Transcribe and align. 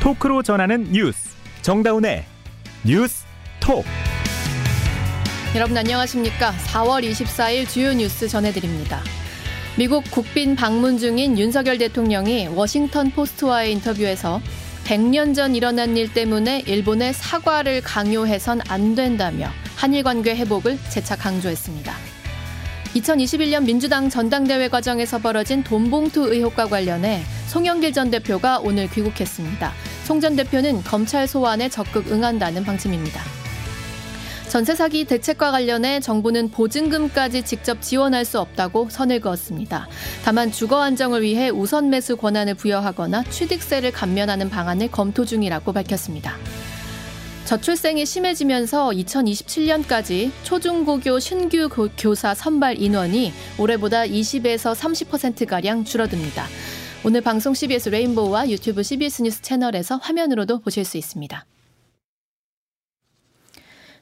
토크로 0.00 0.42
전하는 0.42 0.90
뉴스. 0.90 1.36
정다운의 1.60 2.24
뉴스 2.86 3.24
톡. 3.60 3.84
여러분 5.54 5.76
안녕하십니까? 5.76 6.52
4월 6.52 7.04
24일 7.04 7.68
주요 7.68 7.92
뉴스 7.92 8.26
전해드립니다. 8.26 9.02
미국 9.76 10.04
국빈 10.10 10.56
방문 10.56 10.96
중인 10.96 11.38
윤석열 11.38 11.76
대통령이 11.76 12.48
워싱턴 12.48 13.10
포스트와의 13.10 13.72
인터뷰에서 13.72 14.40
100년 14.84 15.34
전 15.34 15.54
일어난 15.54 15.96
일 15.98 16.12
때문에 16.12 16.60
일본의 16.66 17.12
사과를 17.12 17.82
강요해선 17.82 18.62
안 18.68 18.94
된다며 18.94 19.50
한일 19.76 20.02
관계 20.02 20.34
회복을 20.34 20.78
재차 20.88 21.14
강조했습니다. 21.14 22.09
2021년 22.94 23.64
민주당 23.64 24.08
전당대회 24.08 24.68
과정에서 24.68 25.18
벌어진 25.18 25.62
돈봉투 25.62 26.32
의혹과 26.32 26.66
관련해 26.66 27.22
송영길 27.48 27.92
전 27.92 28.10
대표가 28.10 28.58
오늘 28.58 28.88
귀국했습니다. 28.88 29.72
송 30.04 30.20
전 30.20 30.34
대표는 30.34 30.82
검찰 30.82 31.28
소환에 31.28 31.68
적극 31.68 32.10
응한다는 32.10 32.64
방침입니다. 32.64 33.22
전세 34.48 34.74
사기 34.74 35.04
대책과 35.04 35.52
관련해 35.52 36.00
정부는 36.00 36.50
보증금까지 36.50 37.44
직접 37.44 37.80
지원할 37.80 38.24
수 38.24 38.40
없다고 38.40 38.88
선을 38.90 39.20
그었습니다. 39.20 39.86
다만 40.24 40.50
주거 40.50 40.82
안정을 40.82 41.22
위해 41.22 41.48
우선 41.48 41.88
매수 41.90 42.16
권한을 42.16 42.54
부여하거나 42.54 43.22
취득세를 43.30 43.92
감면하는 43.92 44.50
방안을 44.50 44.90
검토 44.90 45.24
중이라고 45.24 45.72
밝혔습니다. 45.72 46.34
저출생이 47.50 48.06
심해지면서 48.06 48.90
2027년까지 48.90 50.30
초중고교 50.44 51.18
신규 51.18 51.68
교사 51.98 52.32
선발 52.32 52.80
인원이 52.80 53.32
올해보다 53.58 54.02
20에서 54.04 54.72
30%가량 54.72 55.82
줄어듭니다. 55.82 56.46
오늘 57.04 57.22
방송 57.22 57.52
CBS 57.52 57.88
레인보우와 57.88 58.50
유튜브 58.50 58.84
CBS 58.84 59.22
뉴스 59.22 59.42
채널에서 59.42 59.96
화면으로도 59.96 60.60
보실 60.60 60.84
수 60.84 60.96
있습니다. 60.96 61.44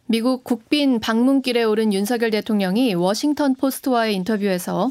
미국 0.04 0.44
국빈 0.44 1.00
방문길에 1.00 1.64
오른 1.64 1.94
윤석열 1.94 2.30
대통령이 2.30 2.92
워싱턴 2.92 3.54
포스트와의 3.54 4.14
인터뷰에서 4.16 4.90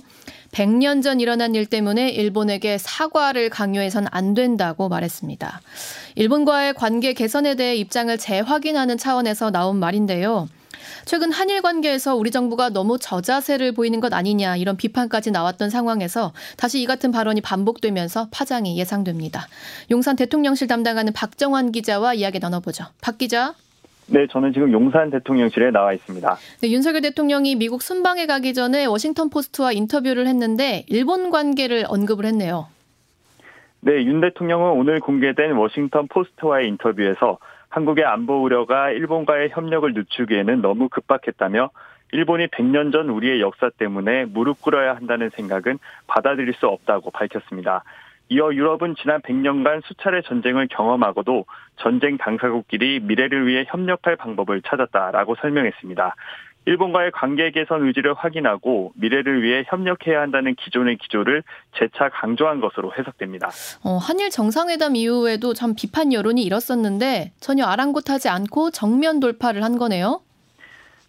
100년 0.58 1.04
전 1.04 1.20
일어난 1.20 1.54
일 1.54 1.68
때문에 1.68 2.10
일본에게 2.10 2.80
사과를 2.80 3.52
강요해선 3.52 4.08
안 4.10 4.34
된다고 4.34 4.90
말했습니다. 4.90 5.62
일본과의 6.16 6.74
관계 6.74 7.14
개선에 7.14 7.54
대해 7.54 7.76
입장을 7.76 8.18
재확인하는 8.18 8.98
차원에서 8.98 9.52
나온 9.52 9.78
말인데요. 9.78 10.50
최근 11.06 11.32
한일 11.32 11.62
관계에서 11.62 12.16
우리 12.16 12.32
정부가 12.32 12.70
너무 12.70 12.98
저자세를 12.98 13.74
보이는 13.74 14.00
것 14.00 14.12
아니냐 14.14 14.56
이런 14.56 14.78
비판까지 14.78 15.30
나왔던 15.30 15.70
상황에서 15.70 16.34
다시 16.58 16.82
이 16.82 16.88
같은 16.88 17.12
발언이 17.12 17.42
반복되면서 17.42 18.30
파장이 18.32 18.80
예상됩니다. 18.80 19.48
용산 19.92 20.16
대통령실 20.16 20.68
담당하는 20.68 21.14
박정환 21.14 21.72
기자와 21.72 22.16
이야기 22.16 22.40
나눠보죠. 22.40 22.86
박 23.00 23.20
기자. 23.20 23.54
네, 24.10 24.26
저는 24.28 24.54
지금 24.54 24.72
용산 24.72 25.10
대통령실에 25.10 25.72
나와 25.72 25.94
있습니다. 25.94 26.38
네, 26.62 26.72
윤석열 26.72 27.02
대통령이 27.02 27.56
미국 27.56 27.82
순방에 27.82 28.26
가기 28.26 28.54
전에 28.54 28.86
워싱턴 28.86 29.30
포스트와 29.30 29.74
인터뷰를 29.74 30.28
했는데 30.28 30.86
일본 30.88 31.30
관계를 31.30 31.86
언급을 31.88 32.26
했네요. 32.26 32.68
네, 33.82 34.04
윤 34.06 34.22
대통령은 34.22 34.72
오늘 34.72 35.00
공개된 35.00 35.52
워싱턴 35.54 36.08
포스트와의 36.08 36.68
인터뷰에서 36.70 37.38
한국의 37.70 38.06
안보 38.06 38.42
우려가 38.44 38.92
일본과의 38.92 39.50
협력을 39.52 39.94
늦추기에는 39.94 40.62
너무 40.62 40.88
급박했다며 40.90 41.70
일본이 42.14 42.48
100년 42.48 42.94
전 42.94 43.10
우리의 43.10 43.42
역사 43.42 43.70
때문에 43.70 44.26
무릎 44.26 44.62
꿇어야 44.62 44.96
한다는 44.96 45.30
생각은 45.32 45.78
받아들일 46.08 46.54
수 46.54 46.68
없다고 46.68 47.12
밝혔습니다. 47.12 47.84
이어 48.30 48.54
유럽은 48.54 48.96
지난 49.02 49.22
100년간 49.22 49.86
수차례 49.86 50.22
전쟁을 50.22 50.68
경험하고도 50.70 51.46
전쟁 51.78 52.18
당사국끼리 52.18 53.00
미래를 53.02 53.48
위해 53.48 53.66
협력할 53.68 54.16
방법을 54.18 54.62
찾았다라고 54.64 55.36
설명했습니다. 55.42 56.16
일본과의 56.68 57.12
관계 57.12 57.50
개선 57.52 57.88
의지를 57.88 58.14
확인하고 58.14 58.92
미래를 58.96 59.42
위해 59.42 59.64
협력해야 59.68 60.20
한다는 60.20 60.54
기존의 60.56 60.98
기조를 60.98 61.44
재차 61.80 62.10
강조한 62.10 62.60
것으로 62.60 62.92
해석됩니다. 62.94 63.50
어, 63.86 63.98
한일 63.98 64.30
정상회담 64.30 64.98
이후에도 64.98 65.54
참 65.54 65.76
비판 65.76 66.12
여론이 66.12 66.44
일었었는데 66.44 67.32
전혀 67.40 67.64
아랑곳하지 67.66 68.28
않고 68.28 68.72
정면 68.72 69.22
돌파를 69.22 69.64
한 69.64 69.78
거네요. 69.78 70.20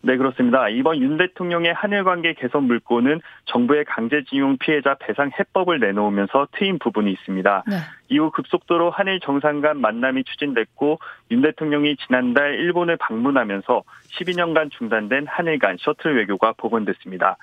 네, 0.09 0.17
그렇습니다. 0.17 0.71
이번 0.71 1.03
윤 1.03 1.19
대통령의 1.19 1.75
한일 1.75 2.03
관계 2.03 2.33
개선 2.33 2.65
물꼬는 2.65 3.21
정부의 3.45 3.85
강제징용 3.85 4.57
피해자 4.57 4.95
배상 4.95 5.31
해법을 5.39 5.81
내놓으면서 5.81 6.49
트인 6.53 6.79
부분이 6.79 7.13
있습니다. 7.13 7.65
네. 7.69 7.77
이후 8.09 8.31
급속도로 8.31 8.89
한일 8.89 9.21
정상 9.21 9.61
간 9.61 9.83
만남이 9.83 10.25
추진됐고 10.25 10.99
윤 11.31 11.43
대통령이 11.43 11.97
지난달 11.97 12.55
일본을 12.55 12.97
방문하면서 12.97 13.83
12년간 14.19 14.71
중단된 14.71 15.27
한일 15.27 15.59
간 15.59 15.77
셔틀 15.79 16.17
외교가 16.17 16.55
복원됐습니다. 16.57 17.37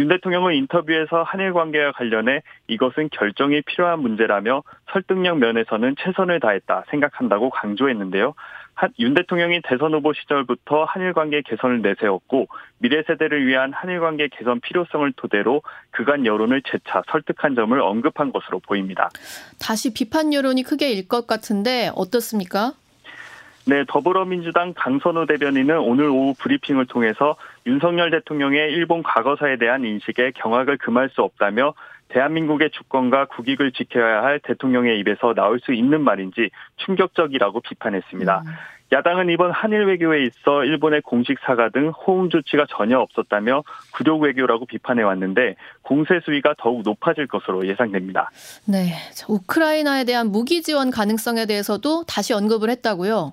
윤 0.00 0.08
대통령은 0.08 0.54
인터뷰에서 0.54 1.22
한일 1.22 1.52
관계와 1.52 1.92
관련해 1.92 2.42
이것은 2.66 3.10
결정이 3.12 3.62
필요한 3.62 4.00
문제라며 4.00 4.64
설득력 4.90 5.38
면에서는 5.38 5.94
최선을 6.00 6.40
다했다 6.40 6.82
생각한다고 6.90 7.50
강조했는데요. 7.50 8.34
윤 8.98 9.14
대통령이 9.14 9.60
대선 9.64 9.92
후보 9.92 10.12
시절부터 10.12 10.84
한일 10.84 11.12
관계 11.12 11.42
개선을 11.42 11.82
내세웠고 11.82 12.46
미래 12.78 13.02
세대를 13.02 13.46
위한 13.46 13.72
한일 13.72 14.00
관계 14.00 14.28
개선 14.28 14.60
필요성을 14.60 15.12
토대로 15.16 15.62
그간 15.90 16.24
여론을 16.26 16.62
재차 16.62 17.02
설득한 17.10 17.54
점을 17.56 17.80
언급한 17.80 18.32
것으로 18.32 18.60
보입니다. 18.60 19.08
다시 19.58 19.92
비판 19.92 20.32
여론이 20.32 20.62
크게 20.62 20.92
일 20.92 21.08
것 21.08 21.26
같은데 21.26 21.90
어떻습니까? 21.94 22.74
네, 23.66 23.84
더불어민주당 23.88 24.72
강선우 24.74 25.26
대변인은 25.26 25.78
오늘 25.78 26.08
오후 26.08 26.34
브리핑을 26.38 26.86
통해서 26.86 27.36
윤석열 27.66 28.10
대통령의 28.10 28.72
일본 28.72 29.02
과거사에 29.02 29.56
대한 29.56 29.84
인식에 29.84 30.32
경악을 30.32 30.78
금할 30.78 31.10
수 31.10 31.22
없다며 31.22 31.74
대한민국의 32.08 32.70
주권과 32.70 33.26
국익을 33.26 33.72
지켜야 33.72 34.22
할 34.22 34.40
대통령의 34.40 34.98
입에서 35.00 35.34
나올 35.34 35.60
수 35.60 35.72
있는 35.72 36.02
말인지 36.02 36.50
충격적이라고 36.76 37.60
비판했습니다. 37.60 38.42
음. 38.46 38.52
야당은 38.90 39.28
이번 39.28 39.50
한일 39.50 39.84
외교에 39.84 40.24
있어 40.24 40.64
일본의 40.64 41.02
공식 41.02 41.38
사과 41.40 41.68
등 41.68 41.90
호응 41.90 42.30
조치가 42.30 42.66
전혀 42.70 42.98
없었다며 42.98 43.62
굴욕 43.94 44.22
외교라고 44.22 44.64
비판해 44.64 45.02
왔는데 45.02 45.56
공세 45.82 46.20
수위가 46.24 46.54
더욱 46.58 46.82
높아질 46.84 47.26
것으로 47.26 47.66
예상됩니다. 47.66 48.30
네, 48.66 48.94
우크라이나에 49.28 50.04
대한 50.04 50.28
무기 50.28 50.62
지원 50.62 50.90
가능성에 50.90 51.44
대해서도 51.44 52.04
다시 52.04 52.32
언급을 52.32 52.70
했다고요. 52.70 53.32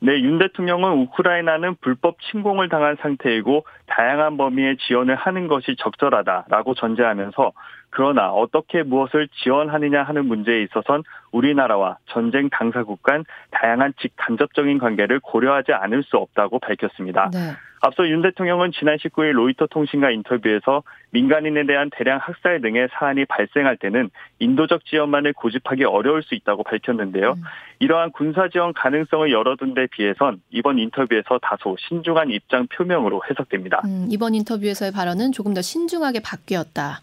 네, 0.00 0.20
윤 0.20 0.38
대통령은 0.38 0.92
우크라이나는 1.02 1.76
불법 1.80 2.16
침공을 2.20 2.68
당한 2.68 2.96
상태이고 3.00 3.64
다양한 3.86 4.36
범위의 4.36 4.76
지원을 4.86 5.14
하는 5.14 5.46
것이 5.46 5.76
적절하다라고 5.78 6.74
전제하면서 6.74 7.52
그러나 7.94 8.32
어떻게 8.32 8.82
무엇을 8.82 9.28
지원하느냐 9.42 10.02
하는 10.02 10.26
문제에 10.26 10.62
있어선 10.64 11.04
우리나라와 11.30 11.98
전쟁 12.06 12.50
당사국 12.50 13.02
간 13.04 13.24
다양한 13.52 13.94
직간접적인 14.00 14.78
관계를 14.78 15.20
고려하지 15.20 15.72
않을 15.72 16.02
수 16.02 16.16
없다고 16.16 16.58
밝혔습니다. 16.58 17.30
네. 17.32 17.38
앞서 17.84 18.08
윤 18.08 18.22
대통령은 18.22 18.72
지난 18.72 18.96
19일 18.96 19.32
로이터 19.32 19.66
통신과 19.66 20.10
인터뷰에서 20.10 20.82
민간인에 21.10 21.66
대한 21.66 21.90
대량 21.94 22.18
학살 22.18 22.62
등의 22.62 22.88
사안이 22.92 23.26
발생할 23.26 23.76
때는 23.76 24.08
인도적 24.38 24.86
지원만을 24.86 25.34
고집하기 25.34 25.84
어려울 25.84 26.22
수 26.22 26.34
있다고 26.34 26.62
밝혔는데요. 26.62 27.32
음. 27.36 27.42
이러한 27.80 28.12
군사 28.12 28.48
지원 28.48 28.72
가능성을 28.72 29.30
열어둔 29.30 29.74
데 29.74 29.86
비해선 29.86 30.40
이번 30.50 30.78
인터뷰에서 30.78 31.38
다소 31.42 31.76
신중한 31.78 32.30
입장 32.30 32.66
표명으로 32.68 33.20
해석됩니다. 33.28 33.82
음, 33.84 34.06
이번 34.10 34.34
인터뷰에서의 34.34 34.90
발언은 34.90 35.32
조금 35.32 35.52
더 35.52 35.60
신중하게 35.60 36.20
바뀌었다. 36.20 37.00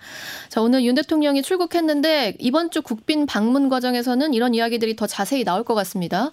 자, 0.49 0.61
오늘 0.61 0.83
윤 0.83 0.95
대통령이 0.95 1.43
출국했는데 1.43 2.37
이번 2.39 2.71
주 2.71 2.81
국빈 2.81 3.27
방문 3.27 3.69
과정에서는 3.69 4.33
이런 4.33 4.55
이야기들이 4.55 4.95
더 4.95 5.05
자세히 5.05 5.43
나올 5.43 5.63
것 5.63 5.75
같습니다. 5.75 6.31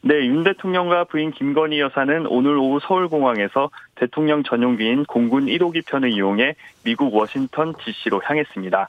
네, 0.00 0.14
윤 0.26 0.44
대통령과 0.44 1.04
부인 1.04 1.32
김건희 1.32 1.80
여사는 1.80 2.26
오늘 2.28 2.56
오후 2.56 2.78
서울공항에서 2.80 3.70
대통령 3.96 4.44
전용기인 4.44 5.04
공군 5.04 5.46
1호기 5.46 5.84
편을 5.86 6.12
이용해 6.12 6.54
미국 6.84 7.12
워싱턴 7.14 7.74
DC로 7.74 8.22
향했습니다. 8.24 8.86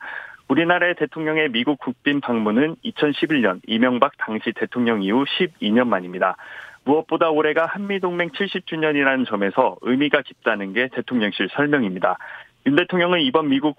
우리나라의 0.49 0.95
대통령의 0.95 1.49
미국 1.49 1.79
국빈 1.79 2.21
방문은 2.21 2.75
2011년 2.85 3.59
이명박 3.65 4.11
당시 4.19 4.51
대통령 4.55 5.01
이후 5.01 5.25
12년 5.25 5.87
만입니다. 5.87 6.37
무엇보다 6.83 7.29
올해가 7.31 7.65
한미동맹 7.65 8.29
70주년이라는 8.29 9.27
점에서 9.27 9.77
의미가 9.81 10.21
깊다는 10.21 10.73
게 10.73 10.89
대통령실 10.93 11.49
설명입니다. 11.55 12.17
윤 12.65 12.75
대통령은 12.75 13.21
이번 13.21 13.47
미국 13.49 13.77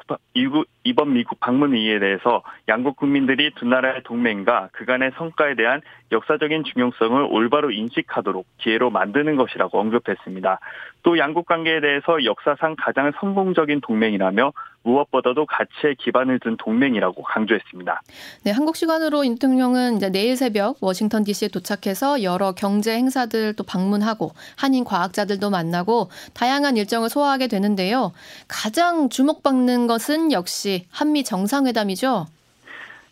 이번 0.85 1.13
미국 1.13 1.39
방문 1.39 1.77
이에 1.77 1.99
대해서 1.99 2.43
양국 2.69 2.97
국민들이 2.97 3.51
두 3.55 3.67
나라의 3.67 4.03
동맹과 4.05 4.71
그간의 4.73 5.13
성과에 5.17 5.55
대한 5.55 5.83
역사적인 6.11 6.65
중요성을 6.65 7.29
올바로 7.31 7.71
인식하도록 7.71 8.47
기회로 8.59 8.91
만드는 8.91 9.37
것이라고 9.37 9.79
언급했습니다. 9.79 10.59
또 11.03 11.19
양국 11.19 11.47
관계에 11.47 11.81
대해서 11.81 12.25
역사상 12.25 12.77
가장 12.79 13.13
성공적인 13.21 13.81
동맹이라며 13.81 14.53
무엇보다도 14.83 15.47
가치에 15.47 15.95
기반을 15.99 16.39
둔 16.41 16.57
동맹이라고 16.57 17.23
강조했습니다. 17.23 18.03
네, 18.45 18.51
한국 18.51 18.77
시간으로 18.77 19.25
인 19.25 19.35
대통령은 19.35 19.97
이제 19.97 20.11
내일 20.11 20.37
새벽 20.37 20.77
워싱턴 20.81 21.25
DC에 21.25 21.49
도착해서 21.49 22.23
여러 22.23 22.53
경제 22.53 22.95
행사들 22.95 23.55
또 23.57 23.65
방문하고 23.65 24.33
한인 24.57 24.85
과학자들도 24.85 25.51
만나고 25.51 26.11
다양한 26.35 26.77
일정을 26.77 27.09
소화하게 27.09 27.49
되는데요. 27.49 28.13
가장 28.49 29.09
주목받는 29.09 29.87
것은 29.87 30.33
역시 30.33 30.87
한미 30.91 31.25
정상회담이죠. 31.25 32.27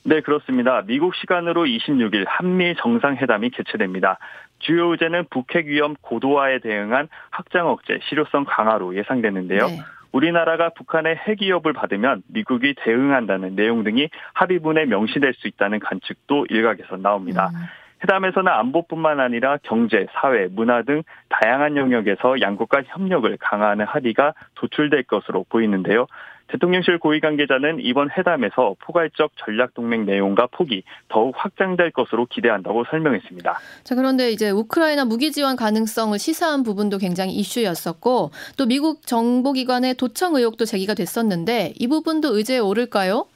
네, 0.05 0.21
그렇습니다. 0.23 0.83
미국 0.87 1.15
시간으로 1.17 1.65
26일 1.65 2.25
한미 2.27 2.75
정상회담이 2.77 3.51
개최됩니다. 3.51 4.19
주요 4.59 4.91
의제는 4.91 5.27
북핵 5.31 5.67
위험 5.67 5.95
고도화에 6.01 6.61
대응한 6.61 7.09
확장 7.31 7.69
억제, 7.69 7.99
실효성 8.09 8.45
강화로 8.45 8.97
예상되는데요. 8.97 9.67
네. 9.67 9.79
우리나라가 10.13 10.71
북한의 10.71 11.17
핵 11.17 11.43
위협을 11.43 11.73
받으면 11.73 12.23
미국이 12.29 12.75
대응한다는 12.79 13.55
내용 13.55 13.85
등이 13.85 14.09
합의문에 14.33 14.87
명시될 14.87 15.35
수 15.35 15.49
있다는 15.49 15.81
관측도 15.81 16.47
일각에서 16.49 16.97
나옵니다. 16.97 17.51
음. 17.55 17.67
회담에서는 18.03 18.51
안보뿐만 18.51 19.21
아니라 19.21 19.59
경제, 19.63 20.07
사회, 20.13 20.47
문화 20.51 20.83
등 20.83 21.03
다양한 21.29 21.77
영역에서 21.77 22.41
양국 22.41 22.69
간 22.69 22.85
협력을 22.87 23.37
강화하는 23.41 23.87
합의가 23.87 24.35
도출될 24.55 25.05
것으로 25.05 25.45
보이는데요. 25.49 26.07
대통령실 26.49 26.99
고위 26.99 27.21
관계자는 27.21 27.81
이번 27.81 28.11
회담에서 28.11 28.75
포괄적 28.81 29.33
전략 29.37 29.75
동맹 29.75 30.05
내용과 30.07 30.49
폭이 30.51 30.83
더욱 31.09 31.35
확장될 31.37 31.91
것으로 31.93 32.27
기대한다고 32.27 32.85
설명했습니다. 32.91 33.59
자, 33.85 33.95
그런데 33.95 34.31
이제 34.31 34.51
우크라이나 34.51 35.05
무기 35.05 35.31
지원 35.31 35.57
가능성을 35.57 36.19
시사한 36.19 36.63
부분도 36.63 36.99
굉장히 36.99 37.35
이슈였었고 37.35 38.31
또 38.57 38.67
미국 38.67 39.07
정보기관의 39.07 39.95
도청 39.95 40.37
의혹도 40.37 40.65
제기가 40.65 40.95
됐었는데 40.95 41.75
이 41.79 41.87
부분도 41.87 42.37
의제에 42.37 42.59
오를까요? 42.59 43.27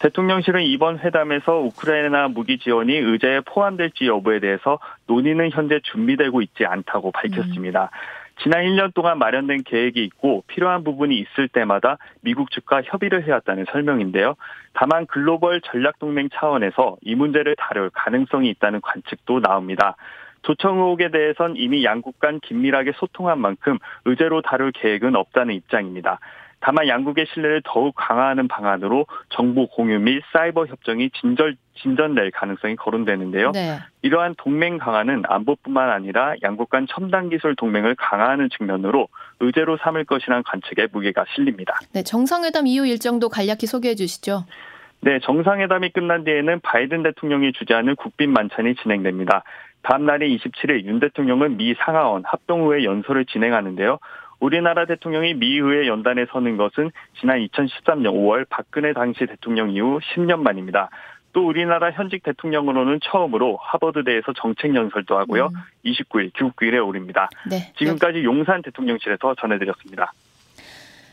대통령실은 0.00 0.62
이번 0.64 0.98
회담에서 0.98 1.60
우크라이나 1.60 2.28
무기 2.28 2.58
지원이 2.58 2.94
의제에 2.94 3.40
포함될지 3.40 4.06
여부에 4.06 4.40
대해서 4.40 4.78
논의는 5.06 5.50
현재 5.50 5.80
준비되고 5.82 6.42
있지 6.42 6.66
않다고 6.66 7.12
밝혔습니다. 7.12 7.84
음. 7.84 8.23
지난 8.42 8.64
1년 8.64 8.92
동안 8.94 9.18
마련된 9.18 9.62
계획이 9.64 10.02
있고 10.04 10.44
필요한 10.46 10.84
부분이 10.84 11.16
있을 11.18 11.48
때마다 11.48 11.98
미국 12.20 12.50
측과 12.50 12.82
협의를 12.82 13.24
해왔다는 13.26 13.64
설명인데요. 13.70 14.34
다만 14.72 15.06
글로벌 15.06 15.60
전략동맹 15.60 16.30
차원에서 16.32 16.96
이 17.02 17.14
문제를 17.14 17.54
다룰 17.56 17.90
가능성이 17.90 18.50
있다는 18.50 18.80
관측도 18.80 19.40
나옵니다. 19.40 19.96
도청 20.42 20.78
의혹에 20.78 21.10
대해선 21.10 21.54
이미 21.56 21.84
양국 21.84 22.18
간 22.18 22.38
긴밀하게 22.40 22.92
소통한 22.96 23.40
만큼 23.40 23.78
의제로 24.04 24.42
다룰 24.42 24.72
계획은 24.72 25.16
없다는 25.16 25.54
입장입니다. 25.54 26.18
다만 26.60 26.88
양국의 26.88 27.26
신뢰를 27.32 27.62
더욱 27.64 27.94
강화하는 27.94 28.48
방안으로 28.48 29.06
정보 29.30 29.66
공유 29.66 29.98
및 29.98 30.22
사이버 30.32 30.66
협정이 30.66 31.10
진절, 31.10 31.56
진전될 31.74 32.30
가능성이 32.30 32.76
거론되는데요. 32.76 33.52
네. 33.52 33.78
이러한 34.02 34.34
동맹 34.38 34.78
강화는 34.78 35.22
안보뿐만 35.26 35.90
아니라 35.90 36.34
양국 36.42 36.70
간 36.70 36.86
첨단 36.88 37.28
기술 37.30 37.56
동맹을 37.56 37.94
강화하는 37.96 38.48
측면으로 38.56 39.08
의제로 39.40 39.76
삼을 39.76 40.04
것이라는 40.04 40.42
관측에 40.44 40.88
무게가 40.92 41.24
실립니다. 41.34 41.78
네, 41.92 42.02
정상회담 42.02 42.66
이후 42.66 42.86
일정도 42.86 43.28
간략히 43.28 43.66
소개해 43.66 43.94
주시죠. 43.94 44.44
네, 45.00 45.18
정상회담이 45.20 45.90
끝난 45.90 46.24
뒤에는 46.24 46.60
바이든 46.60 47.02
대통령이 47.02 47.52
주재하는 47.52 47.94
국빈 47.96 48.32
만찬이 48.32 48.76
진행됩니다. 48.76 49.44
다음 49.82 50.06
날인 50.06 50.34
27일 50.36 50.84
윤 50.84 50.98
대통령은 50.98 51.58
미 51.58 51.74
상하원 51.74 52.22
합동의회 52.24 52.84
연설을 52.84 53.26
진행하는데요. 53.26 53.98
우리나라 54.40 54.86
대통령이 54.86 55.34
미의회 55.34 55.86
연단에 55.86 56.26
서는 56.30 56.56
것은 56.56 56.90
지난 57.20 57.38
2013년 57.38 58.12
5월 58.12 58.46
박근혜 58.48 58.92
당시 58.92 59.26
대통령 59.26 59.70
이후 59.70 60.00
10년 60.00 60.40
만입니다. 60.40 60.90
또 61.34 61.46
우리나라 61.46 61.90
현직 61.90 62.22
대통령으로는 62.22 63.00
처음으로 63.02 63.58
하버드대에서 63.60 64.32
정책 64.40 64.74
연설도 64.74 65.18
하고요. 65.18 65.48
음. 65.48 65.60
29일 65.84 66.32
귀국길에 66.32 66.78
오릅니다. 66.78 67.28
네. 67.50 67.72
지금까지 67.76 68.24
용산 68.24 68.62
대통령실에서 68.62 69.34
전해드렸습니다. 69.40 70.14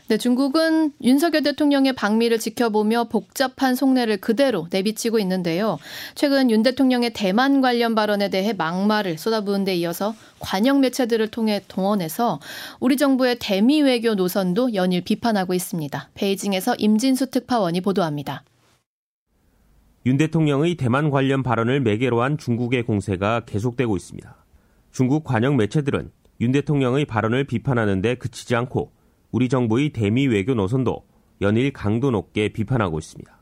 네, 0.08 0.18
중국은 0.18 0.92
윤석열 1.02 1.42
대통령의 1.42 1.94
방미를 1.94 2.38
지켜보며 2.38 3.04
복잡한 3.04 3.74
속내를 3.74 4.18
그대로 4.18 4.66
내비치고 4.70 5.18
있는데요. 5.20 5.78
최근 6.14 6.50
윤 6.50 6.62
대통령의 6.62 7.12
대만 7.14 7.60
관련 7.60 7.94
발언에 7.94 8.28
대해 8.28 8.52
막말을 8.52 9.16
쏟아부은 9.16 9.64
데 9.64 9.74
이어서 9.76 10.14
관영 10.38 10.80
매체들을 10.80 11.28
통해 11.28 11.62
동원해서 11.66 12.40
우리 12.78 12.96
정부의 12.96 13.36
대미 13.40 13.80
외교 13.80 14.14
노선도 14.14 14.74
연일 14.74 15.02
비판하고 15.02 15.54
있습니다. 15.54 16.08
베이징에서 16.14 16.74
임진수 16.76 17.30
특파원이 17.30 17.80
보도합니다. 17.80 18.42
윤 20.04 20.16
대통령의 20.16 20.74
대만 20.74 21.10
관련 21.10 21.44
발언을 21.44 21.80
매개로 21.80 22.22
한 22.22 22.36
중국의 22.36 22.82
공세가 22.82 23.40
계속되고 23.46 23.96
있습니다. 23.96 24.36
중국 24.90 25.22
관영 25.22 25.56
매체들은 25.56 26.10
윤 26.40 26.50
대통령의 26.50 27.04
발언을 27.04 27.44
비판하는데 27.44 28.16
그치지 28.16 28.56
않고 28.56 28.90
우리 29.30 29.48
정부의 29.48 29.90
대미 29.90 30.26
외교 30.26 30.54
노선도 30.54 31.04
연일 31.40 31.72
강도 31.72 32.10
높게 32.10 32.48
비판하고 32.48 32.98
있습니다. 32.98 33.32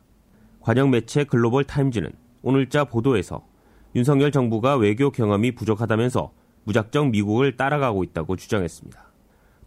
관영 0.60 0.90
매체 0.90 1.24
글로벌 1.24 1.64
타임즈는 1.64 2.12
오늘자 2.42 2.84
보도에서 2.84 3.46
윤석열 3.94 4.30
정부가 4.30 4.76
외교 4.76 5.10
경험이 5.10 5.52
부족하다면서 5.52 6.30
무작정 6.64 7.10
미국을 7.10 7.56
따라가고 7.56 8.04
있다고 8.04 8.36
주장했습니다. 8.36 9.02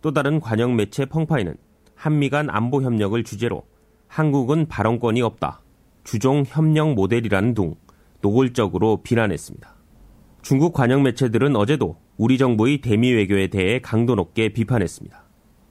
또 0.01 0.13
다른 0.13 0.39
관영 0.39 0.75
매체 0.75 1.05
펑파이는 1.05 1.57
한미 1.95 2.29
간 2.29 2.51
안보 2.51 2.83
협력을 2.83 3.21
주제로 3.23 3.63
한국은 4.07 4.67
발언권이 4.67 5.23
없다. 5.23 5.62
주종 6.03 6.43
협력 6.45 6.93
모델이라는 6.93 7.53
둥 7.53 7.75
노골적으로 8.21 9.01
비난했습니다. 9.03 9.73
중국 10.41 10.73
관영 10.73 11.03
매체들은 11.03 11.55
어제도 11.55 11.97
우리 12.17 12.37
정부의 12.37 12.81
대미 12.81 13.11
외교에 13.11 13.47
대해 13.47 13.79
강도 13.79 14.15
높게 14.15 14.49
비판했습니다. 14.49 15.23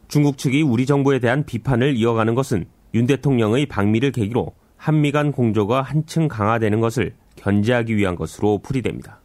중국 0.08 0.38
측이 0.38 0.62
우리 0.62 0.86
정부에 0.86 1.18
대한 1.18 1.44
비판을 1.44 1.96
이어가는 1.96 2.34
것은 2.34 2.66
윤 2.94 3.06
대통령의 3.06 3.66
방미를 3.66 4.12
계기로 4.12 4.52
한미 4.76 5.12
간 5.12 5.32
공조가 5.32 5.82
한층 5.82 6.28
강화되는 6.28 6.80
것을 6.80 7.14
견제하기 7.36 7.96
위한 7.96 8.16
것으로 8.16 8.58
풀이됩니다. 8.58 9.20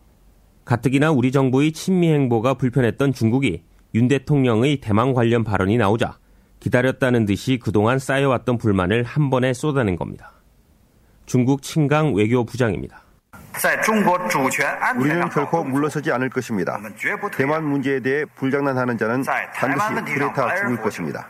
가뜩이나 0.66 1.12
우리 1.12 1.32
정부의 1.32 1.72
친미 1.72 2.10
행보가 2.10 2.56
불편했던 2.56 3.14
중국이 3.14 3.64
윤 3.96 4.08
대통령의 4.08 4.82
대만 4.82 5.14
관련 5.14 5.44
발언이 5.44 5.78
나오자 5.78 6.20
기다렸다는 6.60 7.26
듯이 7.26 7.58
그동안 7.58 8.00
쌓여왔던 8.00 8.58
불만을 8.58 9.04
한 9.04 9.30
번에 9.30 9.54
쏟아낸 9.54 9.96
겁니다. 9.96 10.37
중국 11.28 11.62
친강 11.62 12.14
외교부장입니다. 12.16 13.04
우리는 14.98 15.30
결코 15.30 15.64
물러서지 15.64 16.10
않을 16.14 16.30
것입니다. 16.30 16.80
대만 17.36 17.66
문제에 17.66 18.00
대해 18.00 18.24
불장난하는 18.36 18.98
자는 18.98 19.24
반드시 19.54 20.14
불에 20.14 20.34
타 20.34 20.56
죽을 20.56 20.78
것입니다. 20.82 21.28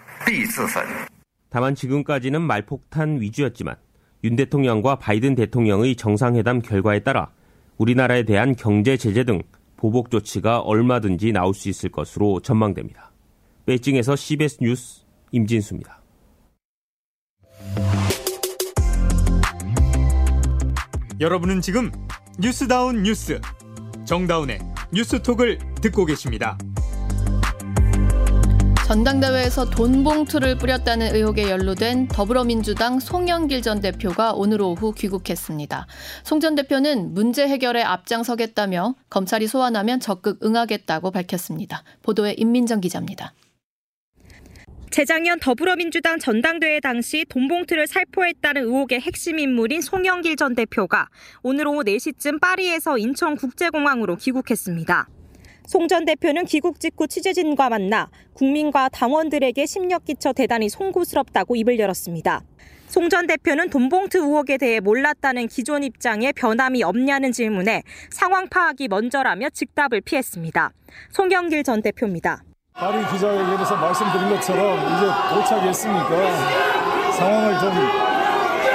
다만 1.50 1.74
지금까지는 1.74 2.42
말폭탄 2.42 3.22
위주였지만 3.22 3.76
윤 4.24 4.36
대통령과 4.36 4.98
바이든 4.98 5.34
대통령의 5.34 5.96
정상회담 5.96 6.62
결과에 6.62 7.00
따라 7.00 7.32
우리나라에 7.78 8.24
대한 8.24 8.56
경제 8.56 8.98
제재 8.98 9.24
등 9.24 9.42
보복 9.78 10.12
조치가 10.12 10.60
얼마든지 10.60 11.32
나올 11.32 11.56
수 11.56 11.70
있을 11.70 11.90
것으로 11.90 12.40
전망됩니다. 12.42 13.12
베이징에서 13.66 14.16
CBS 14.16 14.58
뉴스 14.62 15.06
임진수입니다. 15.32 16.02
여러분은 21.20 21.62
지금 21.62 21.92
뉴스다운 22.38 23.02
뉴스 23.02 23.42
정다운의 24.06 24.60
뉴스톡을 24.94 25.58
듣고 25.82 26.06
계십니다. 26.06 26.58
전당대회에서 28.88 29.70
돈 29.70 30.04
봉투를 30.04 30.58
뿌렸다는 30.58 31.14
의혹에 31.14 31.50
연루된 31.50 32.08
더불어민주당 32.08 33.00
송영길 33.00 33.62
전 33.62 33.82
대표가 33.82 34.32
오늘 34.34 34.62
오후 34.62 34.94
귀국했습니다. 34.94 35.88
송 36.24 36.40
전 36.40 36.56
대표는 36.56 37.14
문제 37.16 37.48
해결에 37.48 37.82
앞장서겠다며 37.82 38.96
검찰이 39.10 39.48
소환하면 39.48 40.00
적극 40.00 40.40
응하겠다고 40.46 41.12
밝혔습니다. 41.12 41.84
보도에 42.04 42.34
임민정 42.38 42.80
기자입니다. 42.80 43.34
재작년 44.90 45.40
더불어민주당 45.40 46.18
전당대회 46.18 46.80
당시 46.80 47.26
돈봉투를 47.30 47.88
살포했다는 47.88 48.64
의혹의 48.64 49.02
핵심 49.02 49.38
인물인 49.38 49.82
송영길 49.82 50.36
전 50.38 50.56
대표가 50.56 51.10
오늘 51.44 51.68
오후 51.68 51.84
4시쯤 51.84 52.40
파리에서 52.42 52.98
인천국제공항으로 52.98 54.16
귀국했습니다. 54.16 55.08
송 55.68 55.88
전 55.90 56.06
대표는 56.06 56.46
귀국 56.46 56.80
직후 56.80 57.08
취재진과 57.08 57.70
만나 57.70 58.10
국민과 58.34 58.88
당원들에게 58.90 59.66
심력 59.66 60.06
끼쳐 60.06 60.32
대단히 60.32 60.70
송구스럽다고 60.70 61.58
입을 61.58 61.78
열었습니다. 61.78 62.42
송 62.88 63.10
전 63.10 63.28
대표는 63.28 63.70
돈봉투 63.70 64.18
의혹에 64.18 64.58
대해 64.58 64.80
몰랐다는 64.80 65.48
기존 65.48 65.84
입장에 65.84 66.32
변함이 66.32 66.84
없냐는 66.84 67.34
질문에 67.34 67.84
상황 68.10 68.48
파악이 68.48 68.88
먼저라며 68.88 69.50
즉답을 69.50 70.02
피했습니다. 70.02 70.72
송영길 71.12 71.64
전 71.64 71.82
대표입니다. 71.82 72.44
파리 72.78 73.04
기자회견에서 73.08 73.76
말씀드린 73.76 74.30
것처럼 74.30 74.78
이제 74.78 75.10
도착했으니까 75.34 77.12
상황을 77.12 77.60
좀 77.60 77.74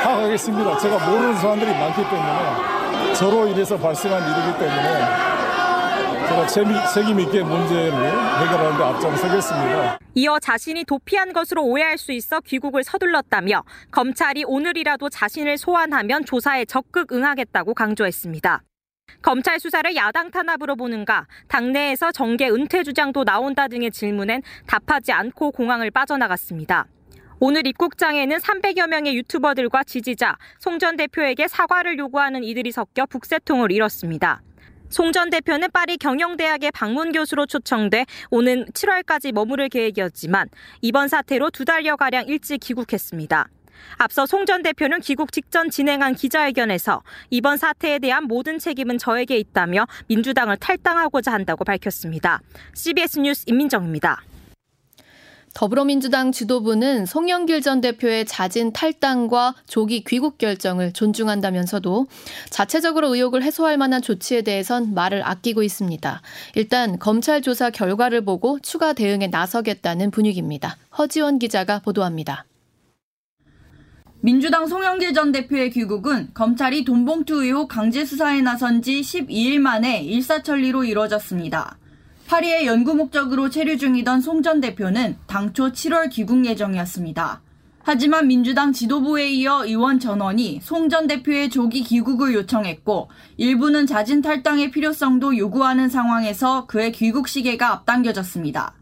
파악하겠습니다. 0.02 0.78
제가 0.78 1.06
모르는 1.08 1.36
사람들이 1.36 1.70
많기 1.70 2.02
때문에 2.02 3.14
저로 3.14 3.46
인해서 3.46 3.78
발생한 3.78 4.20
일이기 4.22 4.58
때문에 4.58 5.32
제가 6.28 6.46
재미, 6.48 6.74
책임 6.92 7.20
있게 7.20 7.44
문제를 7.44 7.92
해결하는 7.92 8.76
데 8.76 8.84
앞장서겠습니다. 8.84 9.98
이어 10.14 10.38
자신이 10.40 10.84
도피한 10.84 11.32
것으로 11.32 11.64
오해할 11.64 11.96
수 11.96 12.10
있어 12.10 12.40
귀국을 12.40 12.82
서둘렀다며 12.82 13.62
검찰이 13.92 14.42
오늘이라도 14.44 15.10
자신을 15.10 15.58
소환하면 15.58 16.24
조사에 16.24 16.64
적극 16.64 17.12
응하겠다고 17.12 17.74
강조했습니다. 17.74 18.62
검찰 19.22 19.60
수사를 19.60 19.94
야당 19.94 20.30
탄압으로 20.30 20.74
보는가, 20.74 21.26
당내에서 21.48 22.10
정계 22.10 22.50
은퇴 22.50 22.82
주장도 22.82 23.24
나온다 23.24 23.68
등의 23.68 23.92
질문엔 23.92 24.42
답하지 24.66 25.12
않고 25.12 25.52
공항을 25.52 25.90
빠져나갔습니다. 25.92 26.86
오늘 27.38 27.66
입국장에는 27.66 28.36
300여 28.38 28.88
명의 28.88 29.16
유튜버들과 29.16 29.84
지지자, 29.84 30.36
송 30.58 30.78
전 30.78 30.96
대표에게 30.96 31.46
사과를 31.46 31.98
요구하는 31.98 32.42
이들이 32.42 32.72
섞여 32.72 33.06
북새통을 33.06 33.70
이뤘습니다. 33.70 34.42
송 34.90 35.12
전 35.12 35.30
대표는 35.30 35.70
파리 35.72 35.96
경영대학의 35.96 36.72
방문 36.72 37.12
교수로 37.12 37.46
초청돼 37.46 38.04
오는 38.30 38.66
7월까지 38.66 39.32
머무를 39.32 39.68
계획이었지만 39.68 40.48
이번 40.82 41.08
사태로 41.08 41.50
두 41.50 41.64
달여가량 41.64 42.26
일찍 42.26 42.58
귀국했습니다. 42.58 43.48
앞서 43.96 44.26
송 44.26 44.42
전 44.44 44.62
대표는 44.62 45.00
귀국 45.00 45.30
직전 45.32 45.70
진행한 45.70 46.14
기자회견에서 46.14 47.02
이번 47.30 47.56
사태에 47.56 47.98
대한 48.00 48.24
모든 48.24 48.58
책임은 48.58 48.98
저에게 48.98 49.38
있다며 49.38 49.86
민주당을 50.08 50.56
탈당하고자 50.56 51.32
한다고 51.32 51.64
밝혔습니다. 51.64 52.40
CBS 52.74 53.20
뉴스 53.20 53.44
임민정입니다. 53.46 54.22
더불어민주당 55.54 56.32
지도부는 56.32 57.06
송영길 57.06 57.60
전 57.60 57.80
대표의 57.80 58.24
자진 58.24 58.72
탈당과 58.72 59.54
조기 59.66 60.02
귀국 60.04 60.38
결정을 60.38 60.92
존중한다면서도 60.92 62.06
자체적으로 62.50 63.14
의혹을 63.14 63.42
해소할 63.42 63.76
만한 63.76 64.00
조치에 64.02 64.42
대해선 64.42 64.94
말을 64.94 65.22
아끼고 65.26 65.62
있습니다. 65.62 66.22
일단 66.54 66.98
검찰 66.98 67.42
조사 67.42 67.70
결과를 67.70 68.24
보고 68.24 68.58
추가 68.60 68.92
대응에 68.92 69.26
나서겠다는 69.28 70.10
분위기입니다. 70.10 70.76
허지원 70.96 71.38
기자가 71.38 71.80
보도합니다. 71.80 72.46
민주당 74.24 74.68
송영길 74.68 75.14
전 75.14 75.32
대표의 75.32 75.70
귀국은 75.70 76.28
검찰이 76.32 76.84
돈봉투 76.84 77.42
의혹 77.42 77.66
강제 77.66 78.04
수사에 78.04 78.40
나선 78.40 78.80
지 78.80 79.00
12일 79.00 79.58
만에 79.58 80.00
일사천리로 80.04 80.84
이뤄졌습니다. 80.84 81.76
파리에 82.28 82.64
연구 82.66 82.94
목적으로 82.94 83.50
체류 83.50 83.78
중이던 83.78 84.20
송 84.20 84.42
전 84.42 84.60
대표는 84.60 85.16
당초 85.26 85.72
7월 85.72 86.08
귀국 86.08 86.46
예정이었습니다. 86.46 87.42
하지만 87.82 88.28
민주당 88.28 88.72
지도부에 88.72 89.28
이어 89.28 89.64
의원 89.64 89.98
전원이 89.98 90.60
송 90.62 90.88
전 90.88 91.08
대표의 91.08 91.50
조기 91.50 91.82
귀국을 91.82 92.32
요청했고 92.34 93.10
일부는 93.38 93.88
자진 93.88 94.22
탈당의 94.22 94.70
필요성도 94.70 95.36
요구하는 95.36 95.88
상황에서 95.88 96.66
그의 96.66 96.92
귀국 96.92 97.26
시계가 97.26 97.72
앞당겨졌습니다. 97.72 98.74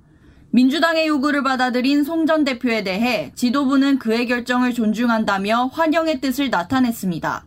민주당의 0.53 1.07
요구를 1.07 1.43
받아들인 1.43 2.03
송 2.05 2.27
전 2.27 2.45
대표에 2.45 2.83
대해 2.85 3.33
지도부는 3.35 3.99
그의 3.99 4.27
결정을 4.27 4.75
존중한다며 4.75 5.71
환영의 5.73 6.21
뜻을 6.21 6.51
나타냈습니다. 6.51 7.47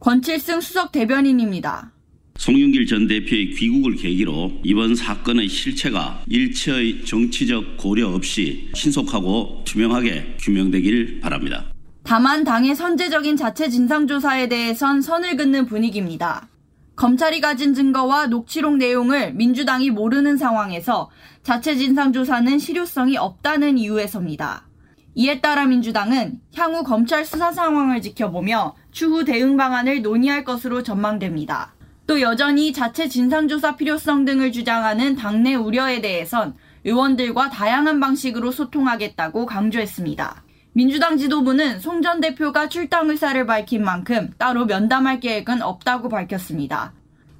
권칠승 0.00 0.60
수석 0.60 0.92
대변인입니다. 0.92 1.92
송영길 2.36 2.86
전 2.86 3.06
대표의 3.06 3.50
귀국을 3.54 3.96
계기로 3.96 4.52
이번 4.64 4.94
사건의 4.94 5.48
실체가 5.48 6.22
일체의 6.28 7.04
정치적 7.04 7.76
고려 7.76 8.08
없이 8.08 8.70
신속하고 8.74 9.62
투명하게 9.66 10.36
규명되길 10.40 11.20
바랍니다. 11.20 11.66
다만 12.04 12.42
당의 12.44 12.74
선제적인 12.74 13.36
자체 13.36 13.68
진상조사에 13.68 14.48
대해선 14.48 15.02
선을 15.02 15.36
긋는 15.36 15.66
분위기입니다. 15.66 16.48
검찰이 16.96 17.40
가진 17.40 17.74
증거와 17.74 18.26
녹취록 18.26 18.76
내용을 18.76 19.32
민주당이 19.34 19.90
모르는 19.90 20.36
상황에서 20.36 21.10
자체 21.42 21.74
진상조사는 21.74 22.58
실효성이 22.58 23.16
없다는 23.16 23.78
이유에서입니다. 23.78 24.68
이에 25.14 25.40
따라 25.40 25.66
민주당은 25.66 26.40
향후 26.54 26.84
검찰 26.84 27.24
수사 27.24 27.52
상황을 27.52 28.00
지켜보며 28.00 28.74
추후 28.92 29.24
대응 29.24 29.56
방안을 29.56 30.02
논의할 30.02 30.44
것으로 30.44 30.82
전망됩니다. 30.82 31.74
또 32.06 32.20
여전히 32.20 32.72
자체 32.72 33.08
진상조사 33.08 33.76
필요성 33.76 34.24
등을 34.24 34.52
주장하는 34.52 35.16
당내 35.16 35.54
우려에 35.54 36.00
대해선 36.00 36.54
의원들과 36.84 37.50
다양한 37.50 38.00
방식으로 38.00 38.50
소통하겠다고 38.50 39.46
강조했습니다. 39.46 40.42
민주당 40.74 41.18
지도부는 41.18 41.80
송 41.80 42.00
전 42.02 42.20
대표가 42.20 42.68
출당 42.68 43.10
의사를 43.10 43.44
밝힌 43.46 43.84
만큼 43.84 44.30
따로 44.38 44.64
면담할 44.64 45.20
계획은 45.20 45.60
없다고 45.62 46.08
밝혔습니다. 46.08 46.92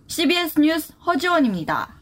CBS 0.07 0.61
뉴스 0.61 0.93
허지원입니다. 1.07 2.02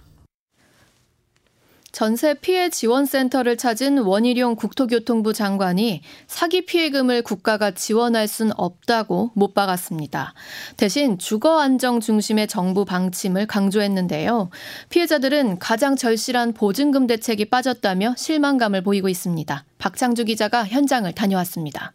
전세 1.92 2.34
피해 2.34 2.70
지원센터를 2.70 3.56
찾은 3.56 3.98
원희룡 3.98 4.56
국토교통부 4.56 5.32
장관이 5.32 6.02
사기 6.26 6.64
피해금을 6.64 7.22
국가가 7.22 7.72
지원할 7.72 8.28
순 8.28 8.52
없다고 8.56 9.32
못 9.34 9.54
박았습니다. 9.54 10.34
대신 10.76 11.18
주거 11.18 11.60
안정 11.60 12.00
중심의 12.00 12.48
정부 12.48 12.84
방침을 12.84 13.46
강조했는데요. 13.46 14.50
피해자들은 14.88 15.58
가장 15.58 15.96
절실한 15.96 16.52
보증금 16.52 17.06
대책이 17.06 17.46
빠졌다며 17.46 18.14
실망감을 18.16 18.82
보이고 18.82 19.08
있습니다. 19.08 19.64
박창주 19.78 20.24
기자가 20.26 20.64
현장을 20.66 21.12
다녀왔습니다. 21.12 21.92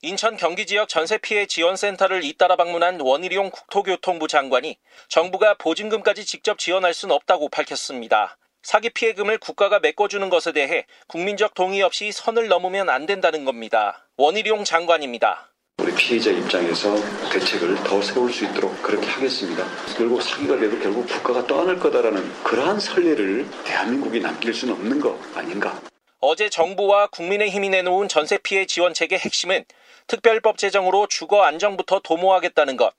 인천 0.00 0.36
경기 0.36 0.64
지역 0.64 0.88
전세 0.88 1.18
피해 1.18 1.46
지원센터를 1.46 2.22
잇따라 2.22 2.54
방문한 2.54 3.00
원희룡 3.00 3.50
국토교통부 3.50 4.28
장관이 4.28 4.76
정부가 5.08 5.54
보증금까지 5.54 6.24
직접 6.24 6.56
지원할 6.60 6.94
수는 6.94 7.16
없다고 7.16 7.48
밝혔습니다. 7.48 8.38
사기 8.62 8.90
피해금을 8.90 9.38
국가가 9.38 9.80
메꿔주는 9.80 10.30
것에 10.30 10.52
대해 10.52 10.86
국민적 11.08 11.54
동의 11.54 11.82
없이 11.82 12.12
선을 12.12 12.46
넘으면 12.46 12.88
안 12.90 13.06
된다는 13.06 13.44
겁니다. 13.44 14.06
원희룡 14.18 14.62
장관입니다. 14.62 15.52
우리 15.78 15.92
피해자 15.96 16.30
입장에서 16.30 16.94
대책을 17.32 17.82
더 17.82 18.00
세울 18.00 18.32
수 18.32 18.44
있도록 18.44 18.80
그렇게 18.80 19.04
하겠습니다. 19.04 19.64
결국 19.96 20.22
사기가 20.22 20.60
돼도 20.60 20.78
결국 20.78 21.08
국가가 21.08 21.44
떠안을 21.44 21.80
거다라는 21.80 22.44
그러한 22.44 22.78
선례를 22.78 23.48
대한민국이 23.64 24.20
남길 24.20 24.54
수는 24.54 24.74
없는 24.74 25.00
거 25.00 25.20
아닌가. 25.34 25.80
어제 26.20 26.50
정부와 26.50 27.06
국민의힘이 27.08 27.68
내놓은 27.68 28.08
전세 28.08 28.38
피해 28.38 28.66
지원책의 28.66 29.20
핵심은 29.20 29.64
특별법 30.08 30.56
제정으로 30.56 31.06
주거 31.06 31.42
안정부터 31.42 32.00
도모하겠다는 32.00 32.78
것. 32.78 32.94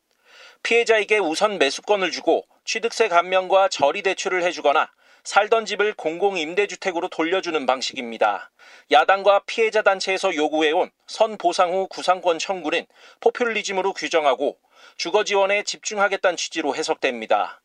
피해자에게 0.61 1.17
우선 1.17 1.57
매수권을 1.57 2.11
주고 2.11 2.45
취득세 2.65 3.07
감면과 3.07 3.69
저리 3.69 4.03
대출을 4.03 4.43
해주거나 4.43 4.91
살던 5.23 5.65
집을 5.65 5.95
공공임대주택으로 5.95 7.07
돌려주는 7.07 7.65
방식입니다. 7.65 8.51
야당과 8.91 9.41
피해자 9.47 9.81
단체에서 9.81 10.35
요구해온 10.35 10.91
선 11.07 11.37
보상 11.39 11.73
후 11.73 11.87
구상권 11.87 12.37
청구는 12.37 12.85
포퓰리즘으로 13.21 13.93
규정하고 13.93 14.59
주거 14.95 15.23
지원에 15.23 15.63
집중하겠다는 15.63 16.37
취지로 16.37 16.75
해석됩니다. 16.75 17.59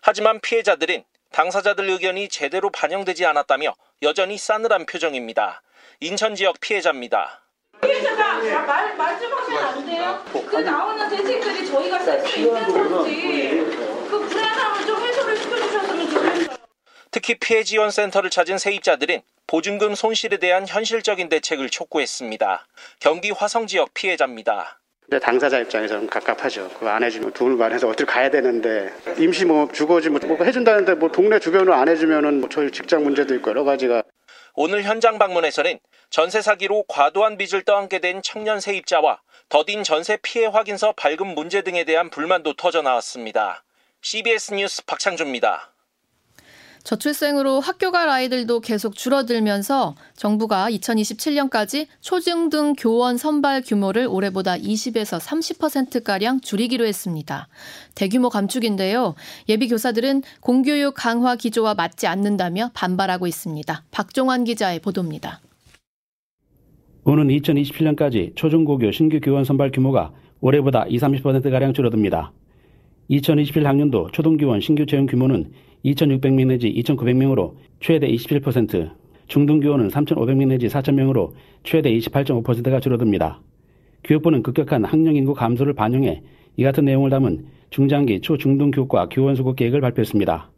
하지만 0.00 0.40
피해자들은 0.40 1.04
당사자들 1.30 1.88
의견이 1.88 2.28
제대로 2.28 2.68
반영되지 2.70 3.24
않았다며 3.26 3.76
여전히 4.02 4.36
싸늘한 4.36 4.86
표정입니다. 4.86 5.62
인천 6.00 6.34
지역 6.34 6.58
피해자입니다. 6.60 7.42
피해자가 7.80 8.38
말, 8.66 8.96
말좀 8.96 9.32
하면 9.32 9.64
안 9.64 9.86
돼요? 9.86 10.24
그 10.32 10.56
나오는 10.56 11.08
대책들이 11.08 11.66
저희가 11.66 11.98
쓸 12.00 12.26
수 12.26 12.38
있는 12.38 12.66
건지 12.66 13.66
그 14.10 14.20
불안함을 14.28 14.86
좀 14.86 15.00
해소를 15.00 15.36
시켜주셨으면 15.36 16.10
좋겠어요. 16.10 16.58
특히 17.10 17.34
피해 17.38 17.62
지원 17.62 17.90
센터를 17.90 18.30
찾은 18.30 18.58
세입자들은 18.58 19.20
보증금 19.46 19.94
손실에 19.94 20.36
대한 20.36 20.66
현실적인 20.68 21.28
대책을 21.28 21.70
촉구했습니다. 21.70 22.66
경기 23.00 23.30
화성 23.30 23.66
지역 23.66 23.94
피해자입니다. 23.94 24.78
근데 25.08 25.24
당사자 25.24 25.58
입장에서는 25.58 26.06
갑갑하죠. 26.06 26.68
그거 26.74 26.90
안 26.90 27.02
해주면 27.02 27.32
돈을 27.32 27.56
많이 27.56 27.72
해서 27.74 27.88
어딜 27.88 28.04
가야 28.04 28.30
되는데 28.30 28.92
임시 29.16 29.46
뭐 29.46 29.66
주거지 29.72 30.10
뭐, 30.10 30.20
뭐 30.26 30.44
해준다는데 30.44 30.96
뭐 30.96 31.10
동네 31.10 31.38
주변으로 31.38 31.72
안 31.72 31.88
해주면은 31.88 32.40
뭐 32.40 32.50
저희 32.50 32.70
직장 32.70 33.04
문제도 33.04 33.34
있고 33.36 33.48
여러 33.50 33.64
가지가 33.64 34.02
오늘 34.60 34.82
현장 34.82 35.20
방문에서는 35.20 35.78
전세 36.10 36.42
사기로 36.42 36.82
과도한 36.88 37.36
빚을 37.36 37.62
떠안게 37.62 38.00
된 38.00 38.22
청년 38.22 38.58
세입자와 38.58 39.20
더딘 39.48 39.84
전세 39.84 40.16
피해 40.20 40.46
확인서 40.46 40.90
발급 40.96 41.28
문제 41.28 41.62
등에 41.62 41.84
대한 41.84 42.10
불만도 42.10 42.54
터져 42.54 42.82
나왔습니다. 42.82 43.62
CBS 44.02 44.54
뉴스 44.54 44.84
박창주입니다. 44.84 45.72
저출생으로 46.84 47.60
학교 47.60 47.90
갈 47.90 48.08
아이들도 48.08 48.60
계속 48.60 48.94
줄어들면서 48.94 49.94
정부가 50.16 50.70
2027년까지 50.70 51.86
초중등 52.00 52.74
교원 52.78 53.16
선발 53.16 53.62
규모를 53.62 54.06
올해보다 54.08 54.56
20에서 54.56 55.20
30%가량 55.20 56.40
줄이기로 56.40 56.86
했습니다. 56.86 57.48
대규모 57.94 58.28
감축인데요. 58.30 59.14
예비 59.48 59.68
교사들은 59.68 60.22
공교육 60.40 60.94
강화 60.96 61.36
기조와 61.36 61.74
맞지 61.74 62.06
않는다며 62.06 62.70
반발하고 62.74 63.26
있습니다. 63.26 63.84
박종환 63.90 64.44
기자의 64.44 64.80
보도입니다. 64.80 65.40
오는 67.04 67.28
2027년까지 67.28 68.36
초중고교 68.36 68.92
신규 68.92 69.18
교원 69.20 69.44
선발 69.44 69.70
규모가 69.70 70.12
올해보다 70.40 70.84
20, 70.88 71.22
30%가량 71.22 71.72
줄어듭니다. 71.72 72.32
2021학년도 73.10 74.12
초등교원 74.12 74.60
신규 74.60 74.86
채용 74.86 75.06
규모는 75.06 75.52
2,600명 75.84 76.46
내지 76.46 76.72
2,900명으로 76.72 77.54
최대 77.80 78.08
27%, 78.08 78.90
중등교원은 79.28 79.88
3,500명 79.88 80.48
내지 80.48 80.66
4,000명으로 80.68 81.32
최대 81.62 81.90
28.5%가 81.92 82.80
줄어듭니다. 82.80 83.40
교육부는 84.04 84.42
급격한 84.42 84.84
학령 84.84 85.16
인구 85.16 85.34
감소를 85.34 85.74
반영해 85.74 86.22
이 86.56 86.62
같은 86.64 86.84
내용을 86.84 87.10
담은 87.10 87.46
중장기 87.70 88.20
초중등 88.20 88.70
교과 88.70 89.08
교원 89.10 89.34
수급 89.34 89.56
계획을 89.56 89.80
발표했습니다. 89.80 90.50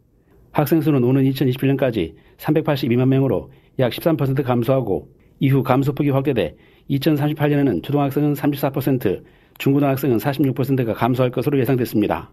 학생 0.51 0.81
수는 0.81 1.03
오는 1.03 1.23
2021년까지 1.23 2.15
382만 2.37 3.07
명으로 3.07 3.51
약 3.79 3.91
13% 3.91 4.43
감소하고 4.43 5.09
이후 5.39 5.63
감소폭이 5.63 6.09
확대돼 6.09 6.55
2038년에는 6.89 7.83
초등학생은 7.83 8.33
34%, 8.33 9.23
중고등학생은 9.57 10.17
46%가 10.17 10.93
감소할 10.93 11.31
것으로 11.31 11.59
예상됐습니다. 11.59 12.31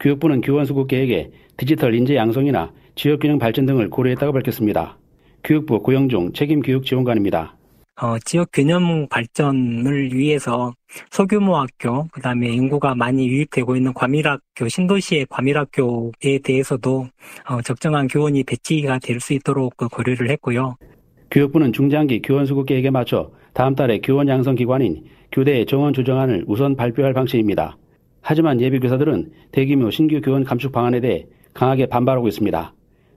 교육부는 0.00 0.40
교원 0.40 0.64
수급 0.64 0.88
계획에 0.88 1.30
디지털 1.56 1.94
인재 1.94 2.16
양성이나 2.16 2.72
지역균형 2.94 3.38
발전 3.38 3.66
등을 3.66 3.90
고려했다고 3.90 4.32
밝혔습니다. 4.32 4.98
교육부 5.44 5.80
고영종 5.80 6.32
책임교육지원관입니다. 6.32 7.54
어, 8.02 8.18
지역 8.26 8.50
균형 8.52 9.08
발전을 9.08 10.12
위해서 10.12 10.74
소규모 11.10 11.56
학교, 11.56 12.06
그 12.12 12.20
다음에 12.20 12.50
인구가 12.50 12.94
많이 12.94 13.26
유입되고 13.26 13.74
있는 13.74 13.94
과밀학교, 13.94 14.68
신도시의 14.68 15.26
과밀학교에 15.30 16.40
대해서도 16.42 17.06
어, 17.48 17.62
적정한 17.62 18.06
교원이 18.08 18.44
배치가 18.44 18.98
될 18.98 19.18
수 19.18 19.32
있도록 19.32 19.78
그 19.78 19.88
고려를 19.88 20.28
했고요. 20.30 20.76
교육부는 21.30 21.72
중장기 21.72 22.20
교원 22.20 22.44
수급 22.44 22.66
계획에 22.66 22.90
맞춰 22.90 23.30
다음 23.54 23.74
달에 23.74 24.00
교원 24.00 24.28
양성 24.28 24.54
기관인 24.56 25.04
교대의 25.32 25.64
정원 25.64 25.94
조정안을 25.94 26.44
우선 26.46 26.76
발표할 26.76 27.14
방침입니다. 27.14 27.78
하지만 28.28 28.60
예비교사들은 28.60 29.30
대규모 29.52 29.92
신규 29.92 30.20
교원 30.20 30.42
감축 30.42 30.72
방안에 30.72 30.98
대해 30.98 31.26
강하게 31.54 31.86
반발하고 31.86 32.26
있습니다. 32.26 32.74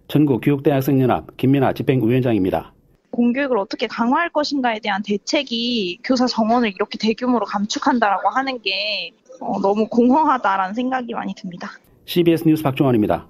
전국 0.07 0.39
교육대학생연합 0.39 1.35
김민아 1.35 1.73
집행위원장입니다. 1.73 2.75
공교육을 3.09 3.57
어떻게 3.57 3.87
강화할 3.87 4.29
것인가에 4.29 4.79
대한 4.79 5.01
대책이 5.01 6.01
교사 6.03 6.27
정원을 6.27 6.69
이렇게 6.75 6.99
대규모로 6.99 7.47
감축한다라고 7.47 8.29
하는 8.29 8.61
게 8.61 9.09
어, 9.41 9.59
너무 9.59 9.87
공허하다라는 9.87 10.75
생각이 10.75 11.11
많이 11.15 11.33
듭니다. 11.33 11.71
CBS 12.05 12.47
뉴스 12.47 12.61
박종원입니다. 12.61 13.25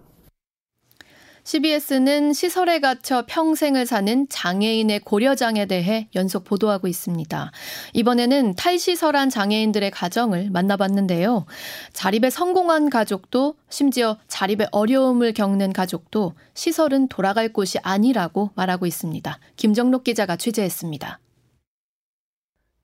CBS는 1.44 2.34
시설에 2.34 2.80
갇혀 2.80 3.24
평생을 3.28 3.86
사는 3.86 4.28
장애인의 4.30 5.00
고려장에 5.02 5.66
대해 5.66 6.08
연속 6.16 6.44
보도하고 6.44 6.88
있습니다. 6.88 7.52
이번에는 7.94 8.56
탈시설한 8.56 9.30
장애인들의 9.30 9.92
가정을 9.92 10.50
만나봤는데요. 10.52 11.46
자립에 11.94 12.30
성공한 12.30 12.90
가족도 12.90 13.56
심지어 13.70 14.18
자립에 14.28 14.68
어려움을 14.72 15.34
겪는 15.34 15.74
가족도 15.74 16.34
시설은 16.54 17.08
돌아갈 17.08 17.52
곳이 17.52 17.80
아니라고 17.82 18.52
말하고 18.56 18.86
있습니다. 18.86 19.40
김정록 19.56 20.04
기자가 20.04 20.36
취재했습니다. 20.36 21.20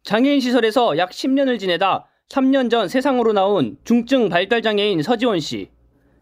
장애인 0.03 0.39
시설에서 0.39 0.97
약 0.97 1.09
10년을 1.09 1.59
지내다 1.59 2.05
3년 2.29 2.69
전 2.69 2.87
세상으로 2.87 3.33
나온 3.33 3.77
중증 3.83 4.29
발달장애인 4.29 5.01
서지원 5.01 5.39
씨. 5.39 5.69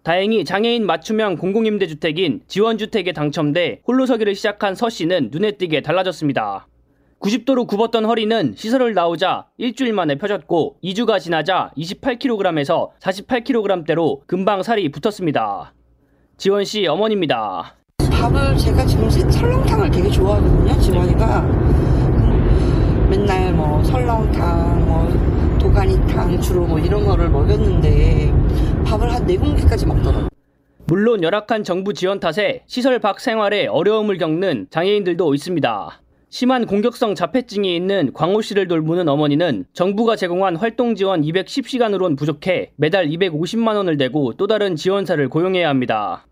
다행히 0.03 0.43
장애인 0.43 0.85
맞춤형 0.85 1.37
공공임대주택인 1.37 2.41
지원주택에 2.47 3.13
당첨돼 3.13 3.81
홀로 3.87 4.05
서기를 4.05 4.35
시작한 4.35 4.75
서 4.75 4.89
씨는 4.89 5.29
눈에 5.31 5.51
띄게 5.51 5.81
달라졌습니다. 5.81 6.67
90도로 7.21 7.65
굽었던 7.65 8.03
허리는 8.03 8.53
시설을 8.57 8.93
나오자 8.93 9.45
일주일 9.57 9.93
만에 9.93 10.15
펴졌고 10.15 10.75
2주가 10.83 11.21
지나자 11.21 11.71
28kg에서 11.77 12.89
48kg대로 12.99 14.19
금방 14.27 14.61
살이 14.61 14.91
붙었습니다. 14.91 15.73
지원 16.35 16.65
씨 16.65 16.85
어머니입니다. 16.85 17.77
밥을 18.11 18.57
제가 18.57 18.85
지금 18.85 19.09
설렁탕을 19.09 19.89
되게 19.89 20.09
좋아하거든요. 20.09 20.79
지원이가 20.81 21.41
맨날 23.09 23.53
뭐 23.53 23.81
설렁탕, 23.85 24.85
뭐 24.85 25.57
도가니탕 25.59 26.41
주로 26.41 26.65
뭐 26.65 26.77
이런 26.77 27.05
거를 27.05 27.29
먹였는데 27.29 28.33
밥을 28.93 29.11
한 29.11 29.25
4공기까지 29.25 29.87
먹더라고요. 29.87 30.27
물론 30.85 31.23
열악한 31.23 31.63
정부 31.63 31.93
지원 31.93 32.19
탓에 32.19 32.63
시설 32.67 32.99
밖 32.99 33.19
생활에 33.19 33.65
어려움을 33.65 34.17
겪는 34.17 34.67
장애인들도 34.69 35.33
있습니다. 35.33 36.01
심한 36.29 36.65
공격성 36.67 37.15
자폐증이 37.15 37.75
있는 37.75 38.11
광호 38.13 38.41
씨를 38.41 38.67
돌보는 38.67 39.07
어머니는 39.07 39.65
정부가 39.73 40.15
제공한 40.15 40.55
활동 40.55 40.93
지원 40.95 41.21
210시간으론 41.21 42.17
부족해 42.17 42.71
매달 42.75 43.07
250만 43.07 43.75
원을 43.75 43.97
내고 43.97 44.33
또 44.33 44.45
다른 44.45 44.75
지원사를 44.75 45.27
고용해야 45.27 45.69
합니다. 45.69 46.27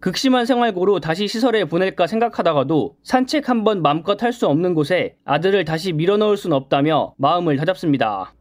극심한 0.00 0.44
생활고로 0.44 1.00
다시 1.00 1.28
시설에 1.28 1.64
보낼까 1.64 2.06
생각하다가도 2.06 2.96
산책 3.04 3.48
한번 3.48 3.80
맘껏 3.80 4.20
할 4.22 4.32
수 4.32 4.48
없는 4.48 4.74
곳에 4.74 5.14
아들을 5.24 5.64
다시 5.64 5.92
밀어넣을 5.92 6.36
순 6.36 6.52
없다며 6.52 7.14
마음을 7.16 7.56
다잡습니다. 7.56 8.34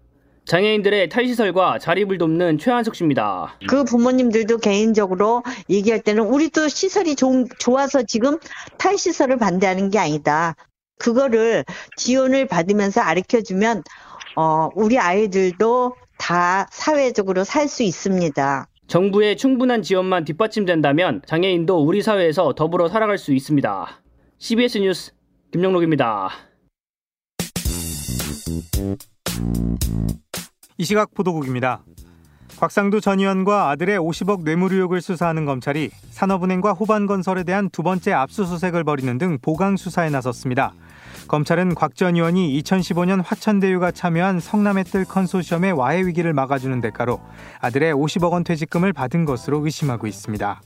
장애인들의 0.46 1.10
탈시설과 1.10 1.80
자립을 1.80 2.18
돕는 2.18 2.58
최한숙 2.58 2.96
씨입니다. 2.96 3.56
그 3.68 3.84
부모님들도 3.84 4.58
개인적으로 4.58 5.44
얘기할 5.70 6.02
때는 6.02 6.24
우리도 6.24 6.68
시설이 6.68 7.16
좀 7.16 7.46
좋아서 7.60 8.04
지금 8.04 8.40
탈시설을 8.78 9.38
반대하는 9.38 9.90
게 9.90 10.00
아니다. 10.00 10.56
그거를 11.00 11.64
지원을 11.98 12.48
받으면서 12.48 13.02
가르쳐주면 13.02 13.84
어, 14.36 14.70
우리 14.76 14.98
아이들도 15.00 15.96
다 16.18 16.68
사회적으로 16.72 17.44
살 17.44 17.68
수 17.68 17.84
있습니다. 17.84 18.68
정부의 18.88 19.38
충분한 19.38 19.84
지원만 19.84 20.26
뒷받침된다면 20.26 21.22
장애인도 21.26 21.84
우리 21.84 22.02
사회에서 22.02 22.54
더불어 22.56 22.90
살아갈 22.90 23.18
수 23.18 23.34
있습니다. 23.34 24.02
CBS 24.38 24.80
뉴스 24.80 25.12
김영록입니다. 25.52 26.30
이 30.78 30.84
시각 30.84 31.14
보도국입니다. 31.14 31.84
곽상도 32.60 33.00
전 33.00 33.20
의원과 33.20 33.70
아들의 33.70 33.98
50억 34.00 34.44
뇌물 34.44 34.74
의혹을 34.74 35.02
수사하는 35.02 35.46
검찰이 35.46 35.90
산업은행과 36.12 36.74
호반건설에 36.74 37.44
대한 37.44 37.70
두 37.70 37.82
번째 37.82 38.14
압수수색을 38.14 38.84
벌이는 38.84 39.18
등 39.18 39.40
보강 39.42 39.78
수사에 39.78 40.10
나섰습니다. 40.10 40.74
검찰은 41.28 41.76
곽 41.76 41.96
전 41.96 42.16
의원이 42.16 42.62
2015년 42.62 43.24
화천대유가 43.24 43.92
참여한 43.92 44.40
성남의 44.40 44.84
뜰 44.86 45.06
컨소시엄의 45.06 45.72
와해 45.72 46.06
위기를 46.06 46.34
막아주는 46.34 46.82
대가로 46.82 47.20
아들의 47.62 47.94
50억 47.94 48.32
원 48.32 48.44
퇴직금을 48.44 48.94
받은 48.94 49.26
것으로 49.26 49.64
의심하고 49.66 50.08
있습니다. 50.08 50.62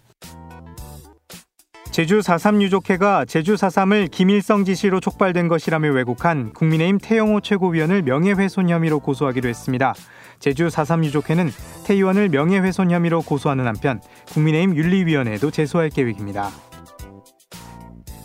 제주 1.95 2.19
4.3 2.19 2.62
유족회가 2.62 3.23
제주 3.23 3.53
4.3을 3.53 4.12
김일성 4.12 4.65
지시로 4.65 4.99
촉발된 4.99 5.47
것이라며 5.47 5.91
왜곡한 5.93 6.51
국민의힘 6.51 6.97
태영호 6.97 7.39
최고위원을 7.39 8.01
명예훼손 8.01 8.69
혐의로 8.69 8.99
고소하기로 8.99 9.47
했습니다. 9.47 9.93
제주 10.39 10.67
4.3 10.67 11.05
유족회는 11.05 11.49
태 11.86 11.93
의원을 11.93 12.27
명예훼손 12.27 12.91
혐의로 12.91 13.21
고소하는 13.21 13.65
한편 13.65 14.01
국민의힘 14.27 14.75
윤리위원회에도 14.75 15.51
제소할 15.51 15.89
계획입니다. 15.89 16.49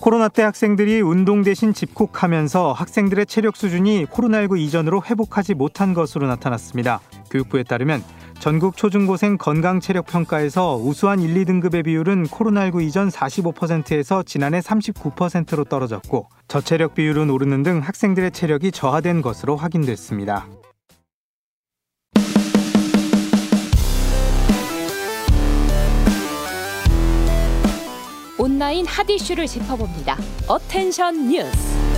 코로나 0.00 0.26
때 0.26 0.42
학생들이 0.42 1.00
운동 1.00 1.42
대신 1.42 1.72
집콕하면서 1.72 2.72
학생들의 2.72 3.26
체력 3.26 3.54
수준이 3.54 4.06
코로나19 4.06 4.58
이전으로 4.58 5.04
회복하지 5.04 5.54
못한 5.54 5.94
것으로 5.94 6.26
나타났습니다. 6.26 7.00
교육부에 7.30 7.62
따르면 7.62 8.02
전국 8.40 8.78
초중고생 8.78 9.36
건강체력평가에서 9.36 10.76
우수한 10.76 11.20
1, 11.20 11.34
2등급의 11.44 11.84
비율은 11.84 12.24
코로나19 12.28 12.82
이전 12.82 13.10
45%에서 13.10 14.22
지난해 14.22 14.60
39%로 14.60 15.64
떨어졌고 15.64 16.26
저체력 16.48 16.94
비율은 16.94 17.28
오르는 17.28 17.62
등 17.62 17.80
학생들의 17.80 18.30
체력이 18.30 18.72
저하된 18.72 19.20
것으로 19.20 19.56
확인됐습니다. 19.56 20.48
온라인 28.38 28.86
핫 28.86 29.08
이슈를 29.10 29.46
짚어봅니다. 29.46 30.16
어텐션 30.48 31.28
뉴스. 31.28 31.89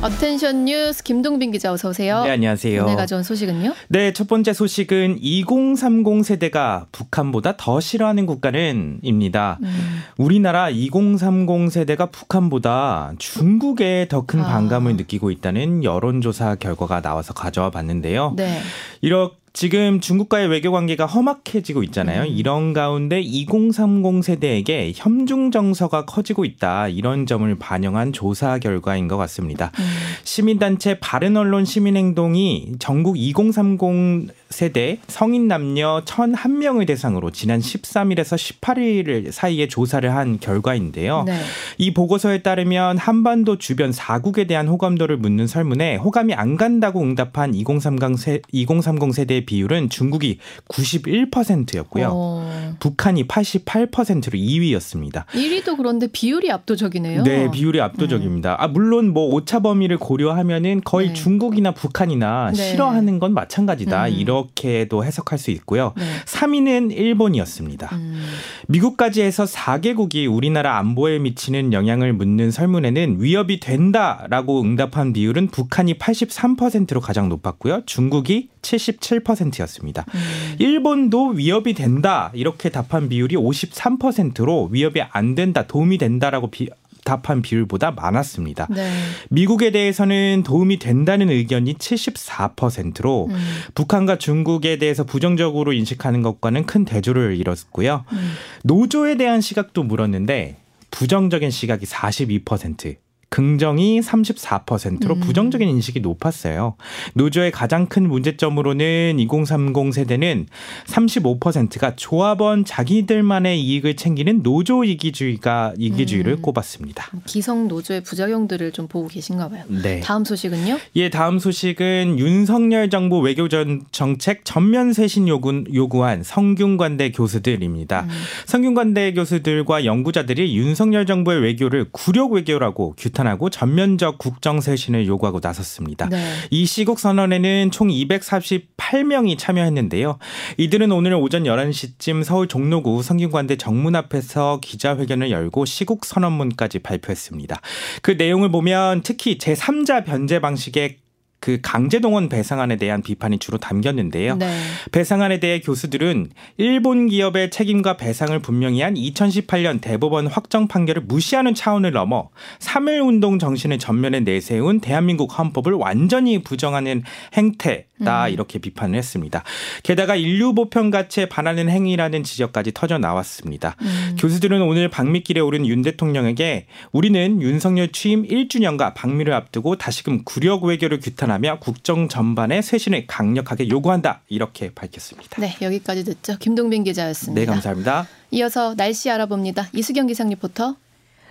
어텐션 0.00 0.64
뉴스 0.64 1.02
김동빈 1.02 1.50
기자 1.50 1.72
어서 1.72 1.88
오세요. 1.88 2.22
네, 2.22 2.30
안녕하세요. 2.30 2.84
오늘 2.84 2.94
가져온 2.94 3.24
소식은요? 3.24 3.74
네, 3.88 4.12
첫 4.12 4.28
번째 4.28 4.52
소식은 4.52 5.16
2030 5.20 6.24
세대가 6.24 6.86
북한보다 6.92 7.56
더 7.56 7.80
싫어하는 7.80 8.24
국가는입니다. 8.26 9.58
음. 9.60 10.02
우리나라 10.16 10.70
2030 10.70 11.68
세대가 11.72 12.06
북한보다 12.06 13.12
중국에 13.18 14.06
더 14.08 14.22
큰 14.28 14.40
반감을 14.42 14.92
아. 14.92 14.96
느끼고 14.96 15.32
있다는 15.32 15.82
여론조사 15.82 16.56
결과가 16.56 17.00
나와서 17.00 17.32
가져와 17.34 17.70
봤는데요. 17.70 18.34
네. 18.36 18.60
이렇게 19.00 19.36
지금 19.58 19.98
중국과의 19.98 20.46
외교 20.46 20.70
관계가 20.70 21.06
험악해지고 21.06 21.82
있잖아요. 21.82 22.22
음. 22.22 22.26
이런 22.28 22.72
가운데 22.72 23.20
2030 23.20 24.22
세대에게 24.22 24.92
혐중 24.94 25.50
정서가 25.50 26.04
커지고 26.04 26.44
있다. 26.44 26.86
이런 26.86 27.26
점을 27.26 27.52
반영한 27.58 28.12
조사 28.12 28.60
결과인 28.60 29.08
것 29.08 29.16
같습니다. 29.16 29.72
음. 29.80 29.84
시민단체 30.22 31.00
바른 31.00 31.36
언론 31.36 31.64
시민행동이 31.64 32.74
전국 32.78 33.18
2030 33.18 34.28
세대 34.50 34.98
성인 35.08 35.48
남녀 35.48 36.02
1,001명을 36.04 36.86
대상으로 36.86 37.30
지난 37.30 37.60
13일에서 37.60 38.60
18일 38.60 39.30
사이에 39.30 39.68
조사를 39.68 40.14
한 40.14 40.38
결과인데요. 40.38 41.24
네. 41.24 41.38
이 41.76 41.92
보고서에 41.92 42.42
따르면 42.42 42.96
한반도 42.98 43.58
주변 43.58 43.90
4국에 43.90 44.46
대한 44.48 44.68
호감도를 44.68 45.16
묻는 45.18 45.46
설문에 45.46 45.96
호감이 45.96 46.34
안 46.34 46.56
간다고 46.56 47.02
응답한 47.02 47.54
2030 47.54 48.18
세, 48.18 48.40
2030 48.52 49.12
세대의 49.12 49.44
비율은 49.44 49.90
중국이 49.90 50.38
91%였고요. 50.68 52.10
어. 52.12 52.74
북한이 52.78 53.26
88%로 53.26 54.38
2위였습니다. 54.38 55.26
1위도 55.26 55.76
그런데 55.76 56.06
비율이 56.06 56.50
압도적이네요. 56.50 57.24
네, 57.24 57.50
비율이 57.50 57.80
압도적입니다. 57.80 58.52
음. 58.52 58.56
아, 58.58 58.68
물론 58.68 59.12
뭐 59.12 59.26
오차 59.34 59.60
범위를 59.60 59.98
고려하면은 59.98 60.82
거의 60.84 61.08
네. 61.08 61.14
중국이나 61.14 61.72
북한이나 61.72 62.52
네. 62.54 62.70
싫어하는 62.70 63.18
건 63.18 63.34
마찬가지다. 63.34 64.06
음. 64.06 64.12
이 64.12 64.24
렇게도 64.38 65.04
해석할 65.04 65.38
수 65.38 65.50
있고요. 65.52 65.92
네. 65.96 66.04
3위는 66.26 66.92
일본이었습니다. 66.92 67.88
음. 67.92 68.24
미국까지 68.68 69.22
해서 69.22 69.44
4개국이 69.44 70.32
우리나라 70.32 70.78
안보에 70.78 71.18
미치는 71.18 71.72
영향을 71.72 72.12
묻는 72.12 72.50
설문에는 72.50 73.16
위협이 73.20 73.60
된다라고 73.60 74.60
응답한 74.62 75.12
비율은 75.12 75.48
북한이 75.48 75.94
83%로 75.94 77.00
가장 77.00 77.28
높았고요. 77.28 77.82
중국이 77.86 78.48
77%였습니다. 78.62 80.04
음. 80.14 80.20
일본도 80.58 81.28
위협이 81.28 81.74
된다 81.74 82.30
이렇게 82.34 82.68
답한 82.68 83.08
비율이 83.08 83.36
53%로 83.36 84.68
위협이 84.70 85.02
안 85.10 85.34
된다 85.34 85.66
도움이 85.66 85.98
된다라고 85.98 86.50
비, 86.50 86.68
답한 87.08 87.40
비율보다 87.40 87.92
많았습니다. 87.92 88.66
네. 88.70 88.92
미국에 89.30 89.70
대해서는 89.70 90.42
도움이 90.44 90.78
된다는 90.78 91.30
의견이 91.30 91.74
74%로 91.74 93.28
음. 93.30 93.36
북한과 93.74 94.18
중국에 94.18 94.76
대해서 94.76 95.04
부정적으로 95.04 95.72
인식하는 95.72 96.20
것과는 96.20 96.66
큰 96.66 96.84
대조를 96.84 97.36
이뤘고요. 97.38 98.04
음. 98.12 98.32
노조에 98.64 99.16
대한 99.16 99.40
시각도 99.40 99.84
물었는데 99.84 100.56
부정적인 100.90 101.50
시각이 101.50 101.86
42%, 101.86 102.96
긍정이 103.30 104.00
34%로 104.00 105.14
음. 105.14 105.20
부정적인 105.20 105.68
인식이 105.68 106.00
높았어요. 106.00 106.76
노조의 107.14 107.50
가장 107.50 107.86
큰 107.86 108.08
문제점으로는 108.08 109.18
2030 109.18 109.92
세대는 109.92 110.46
35%가 110.86 111.94
조합원 111.96 112.64
자기들만의 112.64 113.60
이익을 113.60 113.96
챙기는 113.96 114.42
노조 114.42 114.84
이기주의가 114.84 115.74
이기주의를 115.76 116.34
음. 116.34 116.42
꼽았습니다. 116.42 117.10
기성 117.26 117.68
노조의 117.68 118.02
부작용들을 118.02 118.72
좀 118.72 118.88
보고 118.88 119.08
계신가 119.08 119.48
봐요. 119.48 119.64
네. 119.68 120.00
다음 120.00 120.24
소식은요? 120.24 120.78
예, 120.96 121.10
다음 121.10 121.38
소식은 121.38 122.18
윤석열 122.18 122.88
정부 122.88 123.20
외교 123.20 123.48
정책 123.48 124.44
전면 124.44 124.92
쇄신 124.92 125.28
요구, 125.28 125.64
요구한 125.74 126.22
성균관대 126.22 127.12
교수들입니다. 127.12 128.02
음. 128.02 128.08
성균관대 128.46 129.12
교수들과 129.12 129.84
연구자들이 129.84 130.56
윤석열 130.56 131.04
정부의 131.04 131.40
외교를 131.40 131.86
굴욕 131.92 132.32
외교라고 132.32 132.94
규탄 132.96 133.17
규탄하고 133.18 133.50
전면적 133.50 134.18
국정 134.18 134.60
쇄신을 134.60 135.06
요구하고 135.06 135.40
나섰습니다. 135.42 136.08
네. 136.08 136.24
이 136.50 136.64
시국 136.66 137.00
선언에는 137.00 137.70
총 137.72 137.88
248명이 137.88 139.36
참여했는데요. 139.36 140.18
이들은 140.56 140.92
오늘 140.92 141.14
오전 141.14 141.42
11시쯤 141.42 142.22
서울 142.22 142.46
종로구 142.46 143.02
성균관대 143.02 143.56
정문 143.56 143.96
앞에서 143.96 144.60
기자회견을 144.62 145.30
열고 145.30 145.64
시국 145.64 146.04
선언문까지 146.04 146.78
발표했습니다. 146.80 147.60
그 148.02 148.12
내용을 148.12 148.50
보면 148.50 149.02
특히 149.02 149.38
제3자 149.38 150.04
변제 150.04 150.40
방식의 150.40 150.98
그 151.40 151.58
강제동원 151.62 152.28
배상안에 152.28 152.76
대한 152.76 153.00
비판이 153.00 153.38
주로 153.38 153.58
담겼는데요. 153.58 154.36
네. 154.36 154.60
배상안에 154.90 155.38
대해 155.38 155.60
교수들은 155.60 156.30
일본 156.56 157.06
기업의 157.06 157.50
책임과 157.50 157.96
배상을 157.96 158.36
분명히 158.40 158.80
한 158.82 158.94
2018년 158.94 159.80
대법원 159.80 160.26
확정 160.26 160.66
판결을 160.66 161.02
무시하는 161.02 161.54
차원을 161.54 161.92
넘어 161.92 162.30
3.1 162.58 163.06
운동 163.06 163.38
정신을 163.38 163.78
전면에 163.78 164.20
내세운 164.20 164.80
대한민국 164.80 165.38
헌법을 165.38 165.74
완전히 165.74 166.42
부정하는 166.42 167.04
행태다 167.34 168.26
음. 168.26 168.32
이렇게 168.32 168.58
비판을 168.58 168.98
했습니다. 168.98 169.44
게다가 169.84 170.16
인류 170.16 170.54
보편 170.54 170.90
가치에 170.90 171.26
반하는 171.26 171.68
행위라는 171.68 172.24
지적까지 172.24 172.72
터져 172.74 172.98
나왔습니다. 172.98 173.76
음. 173.80 174.16
교수들은 174.18 174.60
오늘 174.62 174.88
방미길에 174.88 175.40
오른 175.40 175.66
윤 175.66 175.82
대통령에게 175.82 176.66
우리는 176.90 177.40
윤석열 177.40 177.92
취임 177.92 178.24
1주년과 178.24 178.94
방미를 178.94 179.32
앞두고 179.32 179.76
다시금 179.76 180.24
구력 180.24 180.64
외교를 180.64 180.98
규탄 180.98 181.27
비판하며 181.28 181.58
국정 181.60 182.08
전반의 182.08 182.62
쇄신을 182.62 183.06
강력하게 183.06 183.68
요구한다 183.68 184.22
이렇게 184.28 184.72
밝혔습니다. 184.74 185.40
네, 185.40 185.54
여기까지 185.60 186.04
듣죠. 186.04 186.36
김동빈 186.38 186.84
기자였습니다. 186.84 187.40
네, 187.40 187.46
감사합니다. 187.46 188.08
이어서 188.30 188.74
날씨 188.74 189.10
알아봅니다. 189.10 189.68
이수경 189.74 190.06
기상 190.06 190.30
리포터. 190.30 190.76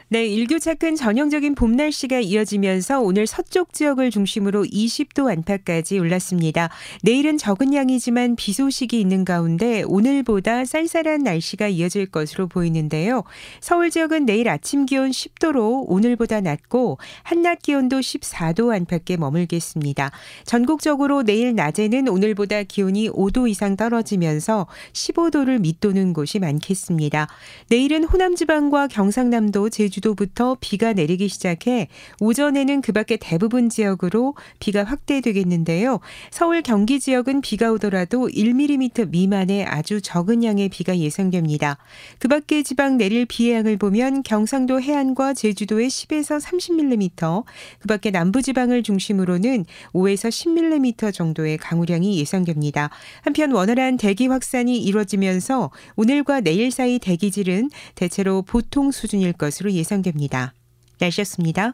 네, 0.10 0.26
일교차큰 0.26 0.96
전형적인 0.96 1.54
봄 1.56 1.74
날씨가 1.74 2.22
이어지면서 2.22 3.02
오늘 3.02 3.28
서쪽 3.28 3.74
지역을 3.74 4.10
중심으로 4.10 4.64
20도 4.64 5.30
안팎까지 5.30 6.00
올랐습니다. 6.00 6.70
내일은 7.04 7.38
적은 7.38 7.74
양이지만 7.74 8.38
비 8.38 8.54
소식이 8.54 9.02
있는 9.02 9.26
가운데 9.26 9.84
오늘보다 9.86 10.64
쌀쌀한 10.64 11.24
날씨가 11.24 11.68
이어질 11.68 12.06
것으로 12.06 12.48
보이는데요. 12.48 13.26
서울 13.60 13.90
지역은 13.90 14.26
내일 14.26 14.48
아침 14.48 14.86
기온 14.86 15.12
10도로 15.12 15.84
오늘보다 15.88 16.40
낮고 16.40 17.00
한낮 17.24 17.62
기온도 17.62 18.00
14도 18.00 18.74
안팎에 18.74 19.18
머물겠습니다. 19.18 20.12
전국적으로 20.46 21.24
내일 21.24 21.54
낮에는 21.54 22.08
오늘보다 22.08 22.64
기온이 22.64 23.10
5도 23.10 23.50
이상 23.50 23.76
떨어지면서 23.76 24.68
15도를 24.94 25.60
밑도는 25.60 26.14
곳이 26.14 26.40
많겠습니다. 26.40 27.28
내일은 27.68 28.06
호남 28.06 28.36
지방과 28.36 28.88
경상남도 28.88 29.68
제주 29.68 29.97
제주도부터 29.98 30.58
비가 30.60 30.94
내리기 30.94 31.28
시작해 31.28 31.88
오전에는 32.20 32.82
그 32.82 32.92
밖에 32.92 33.18
대부분 33.18 33.70
지역으로 33.70 34.36
비가 34.60 34.84
확대되겠는데요. 34.84 36.00
서울 36.32 36.62
경기 36.62 37.00
지역은 37.00 37.42
비가 37.42 37.72
오더라도 37.72 38.28
1mm 38.28 39.10
미만의 39.10 39.66
아주 39.66 40.02
적은 40.02 40.44
양의 40.44 40.70
비가 40.70 40.98
예상됩니다. 40.98 41.78
그 42.20 42.28
밖의 42.28 42.64
지방 42.64 42.98
내릴 42.98 43.26
비의 43.26 43.56
양을 43.56 43.78
보면 43.78 44.24
경상도 44.24 44.82
해안과 44.82 45.34
제주도에 45.34 45.88
10에서 45.88 46.42
30mm, 46.42 47.44
그 47.80 47.88
밖에 47.88 48.12
남부 48.12 48.42
지방을 48.42 48.84
중심으로는 48.84 49.66
5에서 49.94 50.30
10mm 50.30 51.14
정도의 51.14 51.58
강우량이 51.58 52.20
예상됩니다. 52.20 52.90
한편 53.22 53.52
원활한 53.52 53.98
대기 53.98 54.28
확산이 54.28 54.78
이루어지면서 54.82 55.72
오늘과 55.96 56.42
내일 56.42 56.72
사이 56.72 57.00
대기질은 57.00 57.70
대체로 57.96 58.42
보통 58.42 58.92
수준일 58.92 59.34
것으로 59.34 59.72
예상됩니다. 59.72 59.87
예상됩니다. 59.88 60.54
날씨였습니다. 61.00 61.74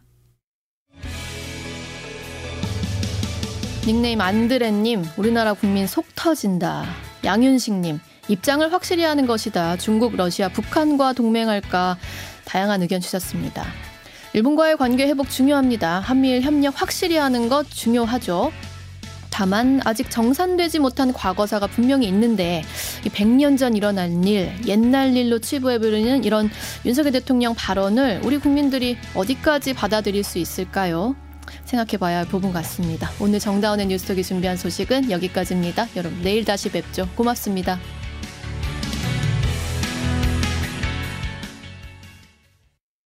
닉네임 3.85 4.21
안드레님, 4.21 5.03
우리나라 5.17 5.53
국민 5.53 5.87
속 5.87 6.05
터진다. 6.15 6.85
양윤식님, 7.25 7.99
입장을 8.29 8.71
확실히 8.71 9.03
하는 9.03 9.25
것이다. 9.25 9.75
중국, 9.77 10.15
러시아, 10.15 10.47
북한과 10.47 11.13
동맹할까? 11.13 11.97
다양한 12.45 12.81
의견 12.81 13.01
주셨습니다. 13.01 13.65
일본과의 14.33 14.77
관계 14.77 15.07
회복 15.07 15.29
중요합니다. 15.29 15.99
한미일 15.99 16.41
협력 16.41 16.81
확실히 16.81 17.17
하는 17.17 17.49
것 17.49 17.69
중요하죠. 17.69 18.51
다만 19.33 19.81
아직 19.83 20.11
정산되지 20.11 20.77
못한 20.77 21.11
과거사가 21.11 21.65
분명히 21.65 22.07
있는데 22.07 22.63
이 23.03 23.09
100년 23.09 23.57
전 23.57 23.75
일어난 23.75 24.23
일, 24.23 24.53
옛날 24.67 25.17
일로 25.17 25.39
치부해버리는 25.39 26.23
이런 26.23 26.51
윤석열 26.85 27.13
대통령 27.13 27.55
발언을 27.55 28.21
우리 28.23 28.37
국민들이 28.37 28.95
어디까지 29.15 29.73
받아들일 29.73 30.23
수 30.23 30.37
있을까요? 30.37 31.15
생각해봐야 31.65 32.19
할 32.19 32.25
부분 32.25 32.53
같습니다. 32.53 33.09
오늘 33.19 33.39
정다운의 33.39 33.87
뉴스톡이 33.87 34.21
준비한 34.23 34.55
소식은 34.55 35.09
여기까지입니다. 35.09 35.87
여러분 35.95 36.21
내일 36.21 36.45
다시 36.45 36.69
뵙죠. 36.69 37.09
고맙습니다. 37.15 37.79